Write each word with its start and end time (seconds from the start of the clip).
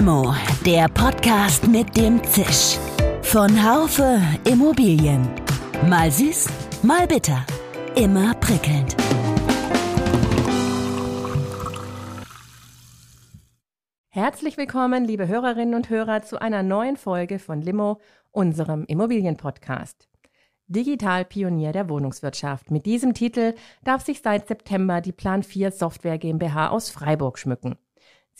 Limo, 0.00 0.34
der 0.64 0.88
Podcast 0.88 1.68
mit 1.68 1.94
dem 1.94 2.24
Zisch. 2.24 2.78
Von 3.20 3.50
Haufe 3.62 4.18
Immobilien. 4.50 5.28
Mal 5.90 6.10
süß, 6.10 6.48
mal 6.82 7.06
bitter. 7.06 7.44
Immer 7.96 8.32
prickelnd. 8.36 8.96
Herzlich 14.08 14.56
willkommen, 14.56 15.04
liebe 15.04 15.28
Hörerinnen 15.28 15.74
und 15.74 15.90
Hörer, 15.90 16.22
zu 16.22 16.40
einer 16.40 16.62
neuen 16.62 16.96
Folge 16.96 17.38
von 17.38 17.60
Limo, 17.60 18.00
unserem 18.30 18.86
Immobilienpodcast. 18.86 20.08
Digitalpionier 20.68 21.72
der 21.72 21.90
Wohnungswirtschaft. 21.90 22.70
Mit 22.70 22.86
diesem 22.86 23.12
Titel 23.12 23.52
darf 23.84 24.02
sich 24.02 24.22
seit 24.22 24.48
September 24.48 25.02
die 25.02 25.12
Plan 25.12 25.42
4 25.42 25.72
Software 25.72 26.16
GmbH 26.16 26.70
aus 26.70 26.88
Freiburg 26.88 27.38
schmücken. 27.38 27.76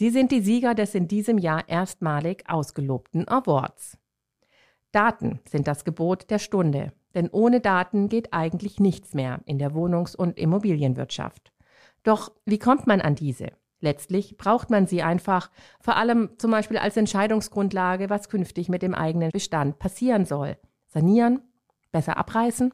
Sie 0.00 0.08
sind 0.08 0.32
die 0.32 0.40
Sieger 0.40 0.74
des 0.74 0.94
in 0.94 1.08
diesem 1.08 1.36
Jahr 1.36 1.68
erstmalig 1.68 2.44
ausgelobten 2.48 3.28
Awards. 3.28 3.98
Daten 4.92 5.40
sind 5.46 5.68
das 5.68 5.84
Gebot 5.84 6.30
der 6.30 6.38
Stunde, 6.38 6.94
denn 7.14 7.28
ohne 7.30 7.60
Daten 7.60 8.08
geht 8.08 8.32
eigentlich 8.32 8.80
nichts 8.80 9.12
mehr 9.12 9.42
in 9.44 9.58
der 9.58 9.74
Wohnungs- 9.74 10.16
und 10.16 10.38
Immobilienwirtschaft. 10.38 11.52
Doch 12.02 12.32
wie 12.46 12.58
kommt 12.58 12.86
man 12.86 13.02
an 13.02 13.14
diese? 13.14 13.48
Letztlich 13.80 14.38
braucht 14.38 14.70
man 14.70 14.86
sie 14.86 15.02
einfach, 15.02 15.50
vor 15.82 15.96
allem 15.96 16.30
zum 16.38 16.50
Beispiel 16.50 16.78
als 16.78 16.96
Entscheidungsgrundlage, 16.96 18.08
was 18.08 18.30
künftig 18.30 18.70
mit 18.70 18.80
dem 18.80 18.94
eigenen 18.94 19.30
Bestand 19.32 19.78
passieren 19.78 20.24
soll. 20.24 20.56
Sanieren, 20.86 21.42
Besser 21.92 22.16
abreißen? 22.16 22.72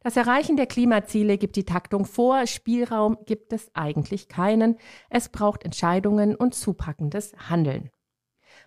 Das 0.00 0.16
Erreichen 0.16 0.56
der 0.56 0.66
Klimaziele 0.66 1.38
gibt 1.38 1.56
die 1.56 1.64
Taktung 1.64 2.04
vor, 2.04 2.46
Spielraum 2.46 3.18
gibt 3.26 3.52
es 3.52 3.70
eigentlich 3.74 4.28
keinen. 4.28 4.76
Es 5.10 5.28
braucht 5.28 5.64
Entscheidungen 5.64 6.36
und 6.36 6.54
zupackendes 6.54 7.32
Handeln. 7.50 7.90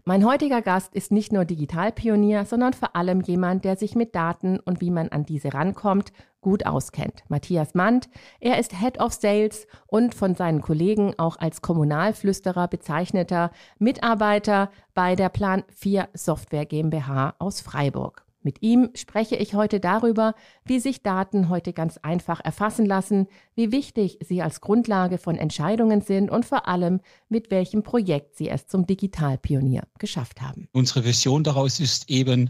Mein 0.03 0.25
heutiger 0.25 0.61
Gast 0.61 0.95
ist 0.95 1.11
nicht 1.11 1.31
nur 1.31 1.45
Digitalpionier, 1.45 2.45
sondern 2.45 2.73
vor 2.73 2.95
allem 2.95 3.21
jemand, 3.21 3.65
der 3.65 3.75
sich 3.75 3.95
mit 3.95 4.15
Daten 4.15 4.59
und 4.59 4.81
wie 4.81 4.89
man 4.89 5.09
an 5.09 5.25
diese 5.25 5.53
rankommt, 5.53 6.11
gut 6.41 6.65
auskennt. 6.65 7.23
Matthias 7.29 7.75
Mandt, 7.75 8.09
er 8.39 8.57
ist 8.57 8.79
Head 8.79 8.99
of 8.99 9.13
Sales 9.13 9.67
und 9.87 10.15
von 10.15 10.33
seinen 10.33 10.61
Kollegen 10.61 11.13
auch 11.19 11.37
als 11.37 11.61
Kommunalflüsterer 11.61 12.67
bezeichneter 12.67 13.51
Mitarbeiter 13.77 14.71
bei 14.93 15.15
der 15.15 15.29
Plan 15.29 15.63
4 15.75 16.09
Software 16.13 16.65
GmbH 16.65 17.35
aus 17.37 17.61
Freiburg. 17.61 18.25
Mit 18.43 18.61
ihm 18.61 18.89
spreche 18.95 19.35
ich 19.35 19.53
heute 19.53 19.79
darüber, 19.79 20.33
wie 20.65 20.79
sich 20.79 21.03
Daten 21.03 21.49
heute 21.49 21.73
ganz 21.73 21.97
einfach 21.97 22.39
erfassen 22.43 22.85
lassen, 22.85 23.27
wie 23.55 23.71
wichtig 23.71 24.17
sie 24.23 24.41
als 24.41 24.61
Grundlage 24.61 25.19
von 25.19 25.35
Entscheidungen 25.35 26.01
sind 26.01 26.31
und 26.31 26.45
vor 26.45 26.67
allem, 26.67 27.01
mit 27.29 27.51
welchem 27.51 27.83
Projekt 27.83 28.35
sie 28.35 28.49
es 28.49 28.65
zum 28.65 28.87
Digitalpionier 28.87 29.83
geschafft 29.99 30.41
haben. 30.41 30.67
Unsere 30.71 31.05
Vision 31.05 31.43
daraus 31.43 31.79
ist 31.79 32.09
eben, 32.09 32.49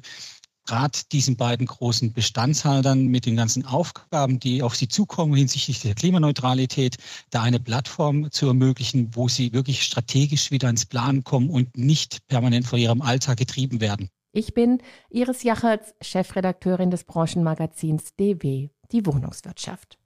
gerade 0.65 0.97
diesen 1.11 1.35
beiden 1.35 1.65
großen 1.65 2.13
Bestandshaltern 2.13 3.07
mit 3.07 3.25
den 3.25 3.35
ganzen 3.35 3.65
Aufgaben, 3.65 4.39
die 4.39 4.63
auf 4.63 4.75
sie 4.75 4.87
zukommen 4.87 5.35
hinsichtlich 5.35 5.81
der 5.81 5.95
Klimaneutralität, 5.95 6.97
da 7.31 7.41
eine 7.41 7.59
Plattform 7.59 8.31
zu 8.31 8.47
ermöglichen, 8.47 9.09
wo 9.13 9.27
sie 9.27 9.51
wirklich 9.51 9.83
strategisch 9.83 10.51
wieder 10.51 10.69
ins 10.69 10.85
Plan 10.85 11.23
kommen 11.25 11.49
und 11.49 11.75
nicht 11.75 12.25
permanent 12.27 12.65
von 12.65 12.79
ihrem 12.79 13.01
Alltag 13.01 13.37
getrieben 13.37 13.81
werden. 13.81 14.09
Ich 14.33 14.53
bin 14.53 14.81
Iris 15.09 15.43
Jachertz, 15.43 15.93
Chefredakteurin 16.01 16.89
des 16.89 17.03
Branchenmagazins 17.03 18.15
DW, 18.15 18.69
die 18.93 19.05
Wohnungswirtschaft. 19.05 19.97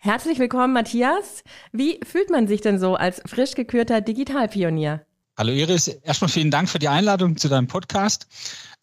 Herzlich 0.00 0.38
willkommen, 0.38 0.72
Matthias. 0.72 1.44
Wie 1.70 2.00
fühlt 2.02 2.30
man 2.30 2.46
sich 2.46 2.62
denn 2.62 2.78
so 2.78 2.94
als 2.94 3.20
frisch 3.26 3.54
gekürter 3.54 4.00
Digitalpionier? 4.00 5.04
Hallo 5.36 5.50
Iris, 5.50 5.88
erstmal 5.88 6.28
vielen 6.28 6.52
Dank 6.52 6.68
für 6.68 6.78
die 6.78 6.86
Einladung 6.86 7.36
zu 7.36 7.48
deinem 7.48 7.66
Podcast. 7.66 8.28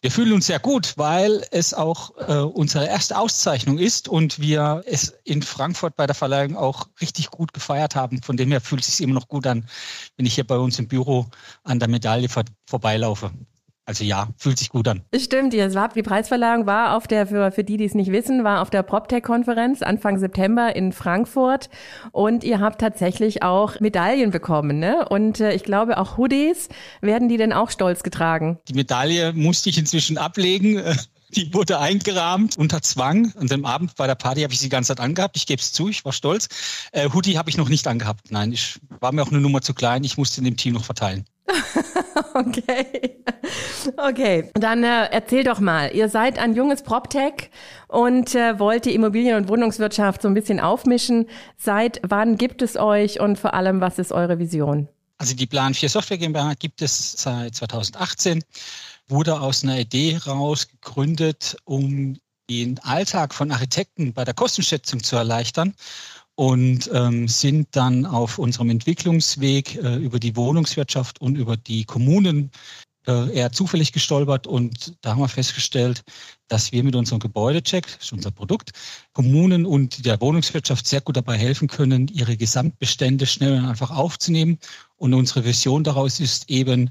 Wir 0.02 0.10
fühlen 0.10 0.34
uns 0.34 0.48
sehr 0.48 0.58
gut, 0.58 0.92
weil 0.98 1.46
es 1.50 1.72
auch 1.72 2.12
äh, 2.28 2.40
unsere 2.42 2.86
erste 2.86 3.16
Auszeichnung 3.16 3.78
ist 3.78 4.06
und 4.06 4.38
wir 4.38 4.82
es 4.84 5.14
in 5.24 5.40
Frankfurt 5.40 5.96
bei 5.96 6.06
der 6.06 6.14
Verleihung 6.14 6.58
auch 6.58 6.88
richtig 7.00 7.30
gut 7.30 7.54
gefeiert 7.54 7.96
haben. 7.96 8.20
Von 8.20 8.36
dem 8.36 8.50
her 8.50 8.60
fühlt 8.60 8.82
es 8.82 8.98
sich 8.98 9.00
immer 9.00 9.14
noch 9.14 9.28
gut 9.28 9.46
an, 9.46 9.66
wenn 10.18 10.26
ich 10.26 10.34
hier 10.34 10.46
bei 10.46 10.58
uns 10.58 10.78
im 10.78 10.88
Büro 10.88 11.24
an 11.64 11.78
der 11.78 11.88
Medaille 11.88 12.28
vor, 12.28 12.44
vorbeilaufe. 12.66 13.30
Also 13.84 14.04
ja, 14.04 14.28
fühlt 14.36 14.58
sich 14.58 14.68
gut 14.68 14.86
an. 14.86 15.02
Stimmt, 15.16 15.54
ihr 15.54 15.74
war, 15.74 15.88
die 15.88 16.02
Preisverleihung 16.02 16.66
war 16.66 16.96
auf 16.96 17.08
der, 17.08 17.26
für, 17.26 17.50
für 17.50 17.64
die, 17.64 17.76
die 17.76 17.84
es 17.84 17.94
nicht 17.94 18.12
wissen, 18.12 18.44
war 18.44 18.62
auf 18.62 18.70
der 18.70 18.84
PropTech-Konferenz 18.84 19.82
Anfang 19.82 20.18
September 20.18 20.74
in 20.76 20.92
Frankfurt 20.92 21.68
und 22.12 22.44
ihr 22.44 22.60
habt 22.60 22.80
tatsächlich 22.80 23.42
auch 23.42 23.80
Medaillen 23.80 24.30
bekommen, 24.30 24.78
ne? 24.78 25.08
Und 25.08 25.40
äh, 25.40 25.52
ich 25.52 25.64
glaube 25.64 25.98
auch 25.98 26.16
Hoodies, 26.16 26.68
werden 27.00 27.28
die 27.28 27.38
denn 27.38 27.52
auch 27.52 27.70
stolz 27.70 28.04
getragen? 28.04 28.58
Die 28.68 28.74
Medaille 28.74 29.32
musste 29.32 29.68
ich 29.68 29.78
inzwischen 29.78 30.16
ablegen. 30.16 30.80
Die 31.34 31.54
wurde 31.54 31.78
eingerahmt 31.78 32.58
unter 32.58 32.82
Zwang. 32.82 33.32
Und 33.36 33.50
am 33.52 33.64
Abend 33.64 33.96
bei 33.96 34.06
der 34.06 34.16
Party 34.16 34.42
habe 34.42 34.52
ich 34.52 34.58
sie 34.58 34.66
die 34.66 34.70
ganze 34.70 34.88
Zeit 34.88 35.00
angehabt. 35.00 35.34
Ich 35.38 35.46
gebe 35.46 35.62
es 35.62 35.72
zu, 35.72 35.88
ich 35.88 36.04
war 36.04 36.12
stolz. 36.12 36.48
Äh, 36.92 37.08
Hoodie 37.08 37.38
habe 37.38 37.48
ich 37.48 37.56
noch 37.56 37.70
nicht 37.70 37.86
angehabt. 37.86 38.30
Nein, 38.30 38.52
ich 38.52 38.78
war 39.00 39.12
mir 39.12 39.22
auch 39.22 39.30
eine 39.30 39.40
Nummer 39.40 39.62
zu 39.62 39.72
klein. 39.72 40.04
Ich 40.04 40.18
musste 40.18 40.42
in 40.42 40.44
dem 40.44 40.58
Team 40.58 40.74
noch 40.74 40.84
verteilen. 40.84 41.24
okay. 42.34 43.22
Okay, 43.96 44.50
dann 44.54 44.84
äh, 44.84 45.06
erzähl 45.10 45.44
doch 45.44 45.60
mal. 45.60 45.94
Ihr 45.94 46.08
seid 46.08 46.38
ein 46.38 46.54
junges 46.54 46.82
PropTech 46.82 47.50
und 47.88 48.34
äh, 48.34 48.58
wollt 48.58 48.84
die 48.84 48.94
Immobilien- 48.94 49.36
und 49.36 49.48
Wohnungswirtschaft 49.48 50.22
so 50.22 50.28
ein 50.28 50.34
bisschen 50.34 50.60
aufmischen. 50.60 51.28
Seit 51.56 52.00
wann 52.02 52.36
gibt 52.36 52.62
es 52.62 52.76
euch 52.76 53.20
und 53.20 53.38
vor 53.38 53.54
allem, 53.54 53.80
was 53.80 53.98
ist 53.98 54.12
eure 54.12 54.38
Vision? 54.38 54.88
Also 55.18 55.34
die 55.34 55.46
Plan 55.46 55.74
4 55.74 55.88
Software 55.88 56.18
GmbH 56.18 56.54
gibt 56.54 56.82
es 56.82 57.12
seit 57.12 57.54
2018, 57.54 58.42
wurde 59.08 59.40
aus 59.40 59.62
einer 59.62 59.78
Idee 59.78 60.18
raus 60.26 60.66
gegründet, 60.68 61.56
um 61.64 62.18
den 62.50 62.78
Alltag 62.80 63.34
von 63.34 63.50
Architekten 63.52 64.12
bei 64.12 64.24
der 64.24 64.34
Kostenschätzung 64.34 65.02
zu 65.02 65.16
erleichtern 65.16 65.74
und 66.42 66.90
ähm, 66.92 67.28
sind 67.28 67.68
dann 67.70 68.04
auf 68.04 68.36
unserem 68.36 68.68
Entwicklungsweg 68.68 69.76
äh, 69.76 69.94
über 69.94 70.18
die 70.18 70.34
Wohnungswirtschaft 70.34 71.20
und 71.20 71.36
über 71.36 71.56
die 71.56 71.84
Kommunen 71.84 72.50
äh, 73.06 73.32
eher 73.32 73.52
zufällig 73.52 73.92
gestolpert 73.92 74.48
und 74.48 74.96
da 75.02 75.10
haben 75.10 75.20
wir 75.20 75.28
festgestellt, 75.28 76.02
dass 76.48 76.72
wir 76.72 76.82
mit 76.82 76.96
unserem 76.96 77.20
Gebäudecheck, 77.20 77.86
das 77.86 78.06
ist 78.06 78.12
unser 78.12 78.32
Produkt, 78.32 78.72
Kommunen 79.12 79.64
und 79.64 80.04
der 80.04 80.20
Wohnungswirtschaft 80.20 80.84
sehr 80.84 81.00
gut 81.00 81.16
dabei 81.16 81.38
helfen 81.38 81.68
können, 81.68 82.08
ihre 82.08 82.36
Gesamtbestände 82.36 83.24
schnell 83.24 83.58
und 83.58 83.66
einfach 83.66 83.92
aufzunehmen. 83.92 84.58
Und 84.96 85.14
unsere 85.14 85.44
Vision 85.44 85.84
daraus 85.84 86.18
ist 86.18 86.50
eben, 86.50 86.90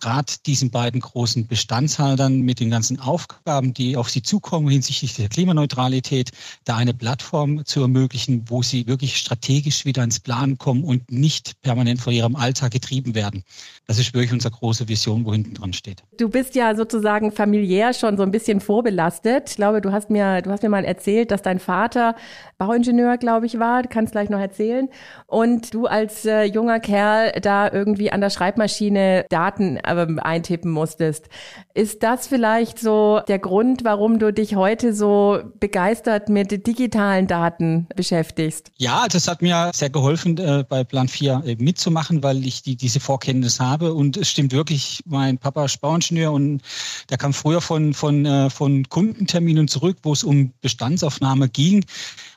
gerade 0.00 0.32
diesen 0.44 0.70
beiden 0.70 1.00
großen 1.00 1.46
Bestandshaltern 1.46 2.40
mit 2.40 2.60
den 2.60 2.70
ganzen 2.70 3.00
Aufgaben, 3.00 3.72
die 3.72 3.96
auf 3.96 4.10
sie 4.10 4.22
zukommen 4.22 4.68
hinsichtlich 4.68 5.14
der 5.14 5.28
Klimaneutralität, 5.28 6.30
da 6.64 6.76
eine 6.76 6.94
Plattform 6.94 7.64
zu 7.64 7.80
ermöglichen, 7.80 8.44
wo 8.48 8.62
sie 8.62 8.86
wirklich 8.86 9.16
strategisch 9.16 9.84
wieder 9.84 10.02
ins 10.04 10.20
Plan 10.20 10.58
kommen 10.58 10.84
und 10.84 11.10
nicht 11.10 11.60
permanent 11.62 12.00
von 12.00 12.12
ihrem 12.12 12.36
Alltag 12.36 12.72
getrieben 12.72 13.14
werden. 13.14 13.42
Das 13.86 13.98
ist 13.98 14.12
wirklich 14.12 14.32
unsere 14.32 14.52
große 14.52 14.88
Vision, 14.88 15.24
wo 15.24 15.32
hinten 15.32 15.54
dran 15.54 15.72
steht. 15.72 16.02
Du 16.18 16.28
bist 16.28 16.54
ja 16.54 16.74
sozusagen 16.74 17.32
familiär 17.32 17.94
schon 17.94 18.16
so 18.16 18.22
ein 18.22 18.30
bisschen 18.30 18.60
vorbelastet. 18.60 19.50
Ich 19.50 19.56
glaube, 19.56 19.80
du 19.80 19.92
hast 19.92 20.10
mir, 20.10 20.42
du 20.42 20.50
hast 20.50 20.62
mir 20.62 20.68
mal 20.68 20.84
erzählt, 20.84 21.30
dass 21.30 21.42
dein 21.42 21.58
Vater 21.58 22.16
Bauingenieur, 22.58 23.18
glaube 23.18 23.44
ich, 23.44 23.58
war. 23.58 23.82
Kannst 23.82 24.12
gleich 24.12 24.30
noch 24.30 24.38
erzählen. 24.38 24.88
Und 25.26 25.74
du 25.74 25.86
als 25.86 26.24
äh, 26.24 26.44
junger 26.44 26.80
Kerl 26.80 27.32
da 27.42 27.70
irgendwie 27.70 28.10
an 28.10 28.22
der 28.22 28.30
Schreibmaschine 28.30 29.26
Daten 29.28 29.78
ähm, 29.86 30.18
eintippen 30.18 30.70
musstest. 30.70 31.28
Ist 31.74 32.02
das 32.02 32.26
vielleicht 32.26 32.78
so 32.78 33.20
der 33.28 33.38
Grund, 33.38 33.84
warum 33.84 34.18
du 34.18 34.32
dich 34.32 34.56
heute 34.56 34.94
so 34.94 35.40
begeistert 35.60 36.30
mit 36.30 36.66
digitalen 36.66 37.26
Daten 37.26 37.88
beschäftigst? 37.94 38.72
Ja, 38.78 39.06
das 39.06 39.28
hat 39.28 39.42
mir 39.42 39.70
sehr 39.74 39.90
geholfen, 39.90 40.38
äh, 40.38 40.64
bei 40.66 40.82
Plan 40.82 41.08
4 41.08 41.42
äh, 41.44 41.56
mitzumachen, 41.56 42.22
weil 42.22 42.46
ich 42.46 42.62
die, 42.62 42.76
diese 42.76 43.00
Vorkenntnis 43.00 43.60
habe. 43.60 43.92
Und 43.92 44.16
es 44.16 44.30
stimmt 44.30 44.52
wirklich, 44.52 45.02
mein 45.04 45.36
Papa 45.36 45.66
ist 45.66 45.82
Bauingenieur 45.82 46.32
und 46.32 46.62
der 47.10 47.18
kam 47.18 47.34
früher 47.34 47.60
von, 47.60 47.92
von, 47.92 48.24
äh, 48.24 48.48
von 48.48 48.88
Kundenterminen 48.88 49.68
zurück, 49.68 49.98
wo 50.02 50.14
es 50.14 50.24
um 50.24 50.52
Bestandsaufnahme 50.62 51.50
ging 51.50 51.84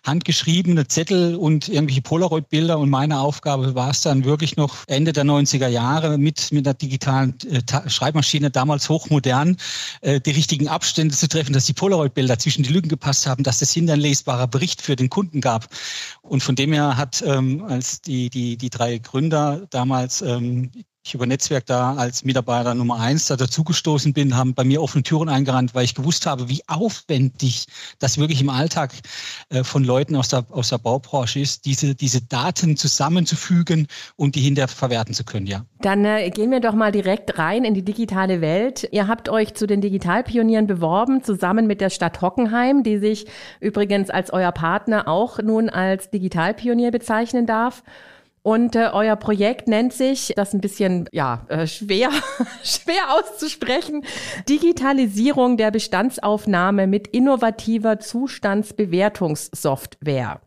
handgeschriebene 0.10 0.88
Zettel 0.88 1.36
und 1.36 1.70
irgendwelche 1.70 2.02
Polaroid-Bilder. 2.02 2.78
Und 2.80 2.90
meine 2.90 3.20
Aufgabe 3.20 3.76
war 3.76 3.92
es 3.92 4.02
dann 4.02 4.26
wirklich 4.26 4.58
noch 4.58 4.76
Ende 4.88 5.14
der 5.14 5.24
90er 5.24 5.68
Jahre 5.68 6.18
mit, 6.18 6.52
mit 6.52 6.68
einer 6.68 6.74
digitalen 6.74 7.36
äh, 7.50 7.90
Schreibmaschine, 7.90 8.52
damals 8.52 8.90
hochmodern, 8.90 9.58
äh, 10.02 10.20
die 10.20 10.32
richtigen 10.32 10.68
Abstände 10.68 11.16
zu 11.16 11.28
treffen, 11.28 11.54
dass 11.54 11.66
die 11.66 11.74
Polaroid-Bilder 11.74 12.40
zwischen 12.40 12.64
die 12.64 12.74
Lücken 12.74 12.90
gepasst 12.90 13.28
haben, 13.28 13.44
dass 13.44 13.60
das 13.60 13.72
hinter 13.72 13.94
ein 13.94 14.00
lesbarer 14.00 14.48
Bericht 14.48 14.82
für 14.82 14.96
den 14.96 15.10
Kunden 15.10 15.42
gab. 15.42 15.68
Und 16.22 16.44
von 16.44 16.56
dem 16.56 16.74
her 16.74 16.98
hat, 16.98 17.24
ähm, 17.26 17.64
als 17.64 18.02
die, 18.02 18.30
die, 18.30 18.58
die 18.58 18.70
drei 18.70 18.98
Gründer 18.98 19.68
damals 19.70 20.22
ähm, 20.22 20.72
ich 21.10 21.16
über 21.16 21.26
Netzwerk 21.26 21.66
da 21.66 21.96
als 21.96 22.24
Mitarbeiter 22.24 22.76
Nummer 22.76 23.00
eins 23.00 23.26
da 23.26 23.36
dazugestoßen 23.36 24.14
bin, 24.14 24.36
haben 24.36 24.54
bei 24.54 24.64
mir 24.64 24.82
offene 24.82 25.04
Türen 25.04 25.28
eingerannt, 25.28 25.74
weil 25.74 25.84
ich 25.84 25.96
gewusst 25.96 26.26
habe, 26.26 26.50
wie 26.50 26.62
aufwendig 26.68 27.66
das 27.98 28.18
wirklich 28.18 28.42
im 28.42 28.50
Alltag 28.50 28.94
äh, 29.50 29.64
von 29.64 29.84
Leuten 29.84 30.16
aus 30.16 30.30
der, 30.30 30.46
aus 30.52 30.70
der 30.70 30.78
Baubranche 30.78 31.40
ist, 31.40 31.66
diese, 31.66 31.96
diese 31.96 32.22
Daten 32.22 32.78
zusammenzufügen 32.78 33.88
und 34.16 34.36
die 34.36 34.42
hinterher 34.42 34.68
verwerten 34.68 35.14
zu 35.14 35.24
können, 35.24 35.48
ja. 35.48 35.66
Dann 35.82 36.06
äh, 36.06 36.30
gehen 36.30 36.52
wir 36.52 36.60
doch 36.60 36.76
mal 36.76 36.92
direkt 36.92 37.40
rein 37.40 37.64
in 37.66 37.74
die 37.74 37.84
digitale 37.84 38.42
Welt. 38.42 38.88
Ihr 38.92 39.08
habt 39.08 39.30
euch 39.30 39.56
zu 39.56 39.66
den 39.66 39.82
Digitalpionieren 39.82 40.68
beworben, 40.68 41.24
zusammen 41.24 41.66
mit 41.66 41.82
der 41.82 41.90
Stadt 41.90 42.22
Hockenheim, 42.22 42.84
die 42.84 43.00
sich 43.00 43.26
übrigens 43.60 44.10
als 44.10 44.32
euer 44.32 44.52
Partner 44.52 45.08
auch 45.08 45.40
nun 45.40 45.70
als 45.70 46.12
Digitalpionier 46.12 46.92
bezeichnen 46.92 47.46
darf. 47.46 47.84
Und 48.42 48.76
äh, 48.76 48.90
euer 48.94 49.16
Projekt 49.16 49.68
nennt 49.68 49.94
sich, 49.94 50.34
das 50.36 50.54
ein 50.54 50.62
bisschen 50.62 51.08
ja 51.12 51.46
äh, 51.50 51.68
schwer 51.68 52.10
schwer 52.64 53.14
auszusprechen, 53.14 54.04
Digitalisierung 54.48 55.58
der 55.58 55.72
Bestandsaufnahme 55.72 56.86
mit 56.88 57.08
innovativer 57.08 58.00
Zustandsbewertungssoftware. 58.00 60.40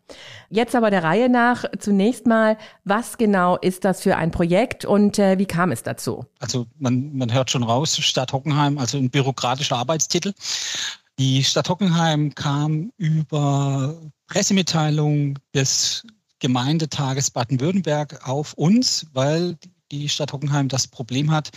Jetzt 0.48 0.74
aber 0.74 0.90
der 0.90 1.04
Reihe 1.04 1.28
nach 1.28 1.66
zunächst 1.78 2.26
mal, 2.26 2.56
was 2.84 3.18
genau 3.18 3.56
ist 3.56 3.84
das 3.84 4.00
für 4.02 4.16
ein 4.16 4.30
Projekt 4.30 4.84
und 4.84 5.18
äh, 5.18 5.38
wie 5.38 5.46
kam 5.46 5.72
es 5.72 5.82
dazu? 5.82 6.26
Also 6.40 6.66
man, 6.78 7.16
man 7.16 7.32
hört 7.32 7.50
schon 7.50 7.62
raus, 7.62 7.96
Stadt 7.96 8.32
Hockenheim, 8.32 8.78
also 8.78 8.98
ein 8.98 9.10
bürokratischer 9.10 9.76
Arbeitstitel. 9.76 10.34
Die 11.18 11.44
Stadt 11.44 11.68
Hockenheim 11.68 12.34
kam 12.34 12.90
über 12.96 13.94
Pressemitteilung 14.26 15.38
des 15.54 16.06
Gemeindetages 16.42 17.30
Baden-Württemberg 17.30 18.28
auf 18.28 18.52
uns, 18.54 19.06
weil 19.12 19.56
die 19.92 20.08
Stadt 20.08 20.32
Hockenheim 20.32 20.66
das 20.66 20.88
Problem 20.88 21.30
hat, 21.30 21.50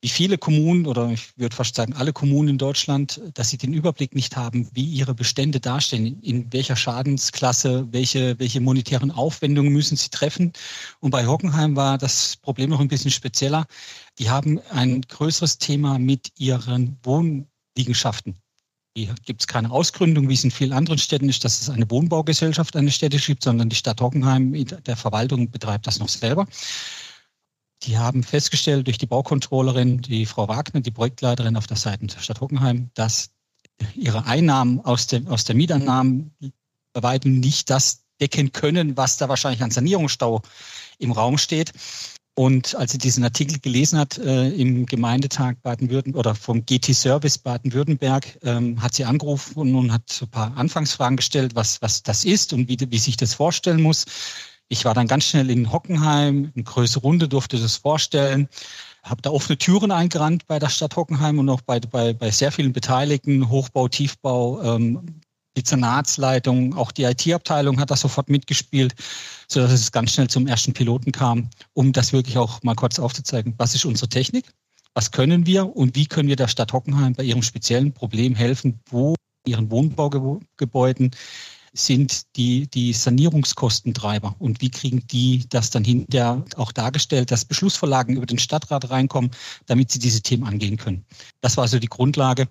wie 0.00 0.08
viele 0.08 0.38
Kommunen 0.38 0.86
oder 0.86 1.10
ich 1.10 1.36
würde 1.38 1.54
fast 1.54 1.76
sagen 1.76 1.92
alle 1.92 2.14
Kommunen 2.14 2.48
in 2.48 2.58
Deutschland, 2.58 3.20
dass 3.34 3.50
sie 3.50 3.58
den 3.58 3.74
Überblick 3.74 4.14
nicht 4.14 4.34
haben, 4.34 4.66
wie 4.72 4.84
ihre 4.84 5.14
Bestände 5.14 5.60
dastehen, 5.60 6.20
in 6.22 6.50
welcher 6.54 6.74
Schadensklasse, 6.74 7.86
welche, 7.92 8.38
welche 8.38 8.62
monetären 8.62 9.10
Aufwendungen 9.10 9.72
müssen 9.72 9.96
sie 9.98 10.08
treffen. 10.08 10.54
Und 11.00 11.10
bei 11.10 11.26
Hockenheim 11.26 11.76
war 11.76 11.98
das 11.98 12.38
Problem 12.38 12.70
noch 12.70 12.80
ein 12.80 12.88
bisschen 12.88 13.10
spezieller. 13.10 13.66
Die 14.18 14.30
haben 14.30 14.58
ein 14.70 15.02
größeres 15.02 15.58
Thema 15.58 15.98
mit 15.98 16.32
ihren 16.38 16.98
Wohnliegenschaften. 17.04 18.41
Gibt 18.94 19.40
es 19.40 19.46
keine 19.46 19.70
Ausgründung, 19.70 20.28
wie 20.28 20.34
es 20.34 20.44
in 20.44 20.50
vielen 20.50 20.74
anderen 20.74 20.98
Städten 20.98 21.28
ist, 21.28 21.44
dass 21.44 21.62
es 21.62 21.70
eine 21.70 21.90
Wohnbaugesellschaft 21.90 22.76
eine 22.76 22.90
Städte 22.90 23.16
gibt, 23.16 23.42
sondern 23.42 23.70
die 23.70 23.76
Stadt 23.76 24.00
Hockenheim, 24.00 24.52
der 24.52 24.96
Verwaltung 24.96 25.50
betreibt 25.50 25.86
das 25.86 25.98
noch 25.98 26.10
selber. 26.10 26.46
Die 27.84 27.96
haben 27.96 28.22
festgestellt 28.22 28.86
durch 28.86 28.98
die 28.98 29.06
Baukontrollerin, 29.06 30.02
die 30.02 30.26
Frau 30.26 30.46
Wagner, 30.46 30.80
die 30.80 30.90
Projektleiterin 30.90 31.56
auf 31.56 31.66
der 31.66 31.78
Seite 31.78 32.06
der 32.06 32.18
Stadt 32.18 32.40
Hockenheim, 32.40 32.90
dass 32.94 33.30
ihre 33.94 34.26
Einnahmen 34.26 34.80
aus, 34.80 35.06
dem, 35.06 35.26
aus 35.26 35.44
der 35.44 35.56
Mietannahmen 35.56 36.34
bei 36.92 37.02
weitem 37.02 37.40
nicht 37.40 37.70
das 37.70 38.04
decken 38.20 38.52
können, 38.52 38.96
was 38.96 39.16
da 39.16 39.28
wahrscheinlich 39.28 39.62
an 39.62 39.70
Sanierungsstau 39.70 40.42
im 40.98 41.12
Raum 41.12 41.38
steht. 41.38 41.72
Und 42.34 42.74
als 42.76 42.92
sie 42.92 42.98
diesen 42.98 43.24
Artikel 43.24 43.58
gelesen 43.58 43.98
hat 43.98 44.16
äh, 44.16 44.48
im 44.48 44.86
Gemeindetag 44.86 45.56
Baden-Württemberg 45.62 46.18
oder 46.18 46.34
vom 46.34 46.64
GT 46.64 46.94
Service 46.94 47.36
Baden-Württemberg, 47.36 48.38
ähm, 48.42 48.80
hat 48.82 48.94
sie 48.94 49.04
angerufen 49.04 49.74
und 49.74 49.92
hat 49.92 50.10
so 50.10 50.24
ein 50.24 50.30
paar 50.30 50.56
Anfangsfragen 50.56 51.18
gestellt, 51.18 51.54
was, 51.54 51.82
was 51.82 52.02
das 52.02 52.24
ist 52.24 52.54
und 52.54 52.68
wie, 52.68 52.78
wie 52.90 52.98
sich 52.98 53.18
das 53.18 53.34
vorstellen 53.34 53.82
muss. 53.82 54.06
Ich 54.68 54.86
war 54.86 54.94
dann 54.94 55.08
ganz 55.08 55.24
schnell 55.24 55.50
in 55.50 55.70
Hockenheim, 55.70 56.52
eine 56.54 56.64
größere 56.64 57.02
Runde 57.02 57.28
durfte 57.28 57.58
das 57.58 57.76
vorstellen, 57.76 58.48
habe 59.02 59.20
da 59.20 59.28
offene 59.28 59.58
Türen 59.58 59.90
eingerannt 59.90 60.46
bei 60.46 60.58
der 60.58 60.70
Stadt 60.70 60.96
Hockenheim 60.96 61.38
und 61.38 61.50
auch 61.50 61.60
bei, 61.60 61.80
bei, 61.80 62.14
bei 62.14 62.30
sehr 62.30 62.50
vielen 62.50 62.72
Beteiligten, 62.72 63.50
Hochbau, 63.50 63.88
Tiefbau, 63.88 64.62
ähm, 64.62 65.20
die 65.56 65.64
Zernatsleitung, 65.64 66.74
auch 66.74 66.92
die 66.92 67.04
IT-Abteilung 67.04 67.78
hat 67.78 67.90
da 67.90 67.96
sofort 67.96 68.30
mitgespielt, 68.30 68.94
so 69.48 69.60
dass 69.60 69.72
es 69.72 69.92
ganz 69.92 70.12
schnell 70.12 70.28
zum 70.28 70.46
ersten 70.46 70.72
Piloten 70.72 71.12
kam, 71.12 71.50
um 71.74 71.92
das 71.92 72.12
wirklich 72.12 72.38
auch 72.38 72.62
mal 72.62 72.74
kurz 72.74 72.98
aufzuzeigen. 72.98 73.54
Was 73.58 73.74
ist 73.74 73.84
unsere 73.84 74.08
Technik? 74.08 74.52
Was 74.94 75.10
können 75.10 75.46
wir 75.46 75.74
und 75.74 75.96
wie 75.96 76.06
können 76.06 76.28
wir 76.28 76.36
der 76.36 76.48
Stadt 76.48 76.72
Hockenheim 76.72 77.14
bei 77.14 77.22
ihrem 77.22 77.42
speziellen 77.42 77.92
Problem 77.92 78.34
helfen, 78.34 78.80
wo 78.90 79.14
ihren 79.46 79.70
Wohnbaugebäuden 79.70 81.10
sind 81.74 82.36
die, 82.36 82.68
die 82.68 82.92
Sanierungskostentreiber 82.92 84.36
und 84.38 84.60
wie 84.60 84.70
kriegen 84.70 85.06
die 85.08 85.44
das 85.48 85.70
dann 85.70 85.84
hinterher 85.84 86.44
auch 86.56 86.70
dargestellt, 86.70 87.30
dass 87.30 87.46
Beschlussvorlagen 87.46 88.16
über 88.16 88.26
den 88.26 88.38
Stadtrat 88.38 88.90
reinkommen, 88.90 89.30
damit 89.66 89.90
sie 89.90 89.98
diese 89.98 90.20
Themen 90.20 90.44
angehen 90.44 90.76
können. 90.76 91.04
Das 91.40 91.56
war 91.56 91.66
so 91.68 91.78
die 91.78 91.88
Grundlage. 91.88 92.48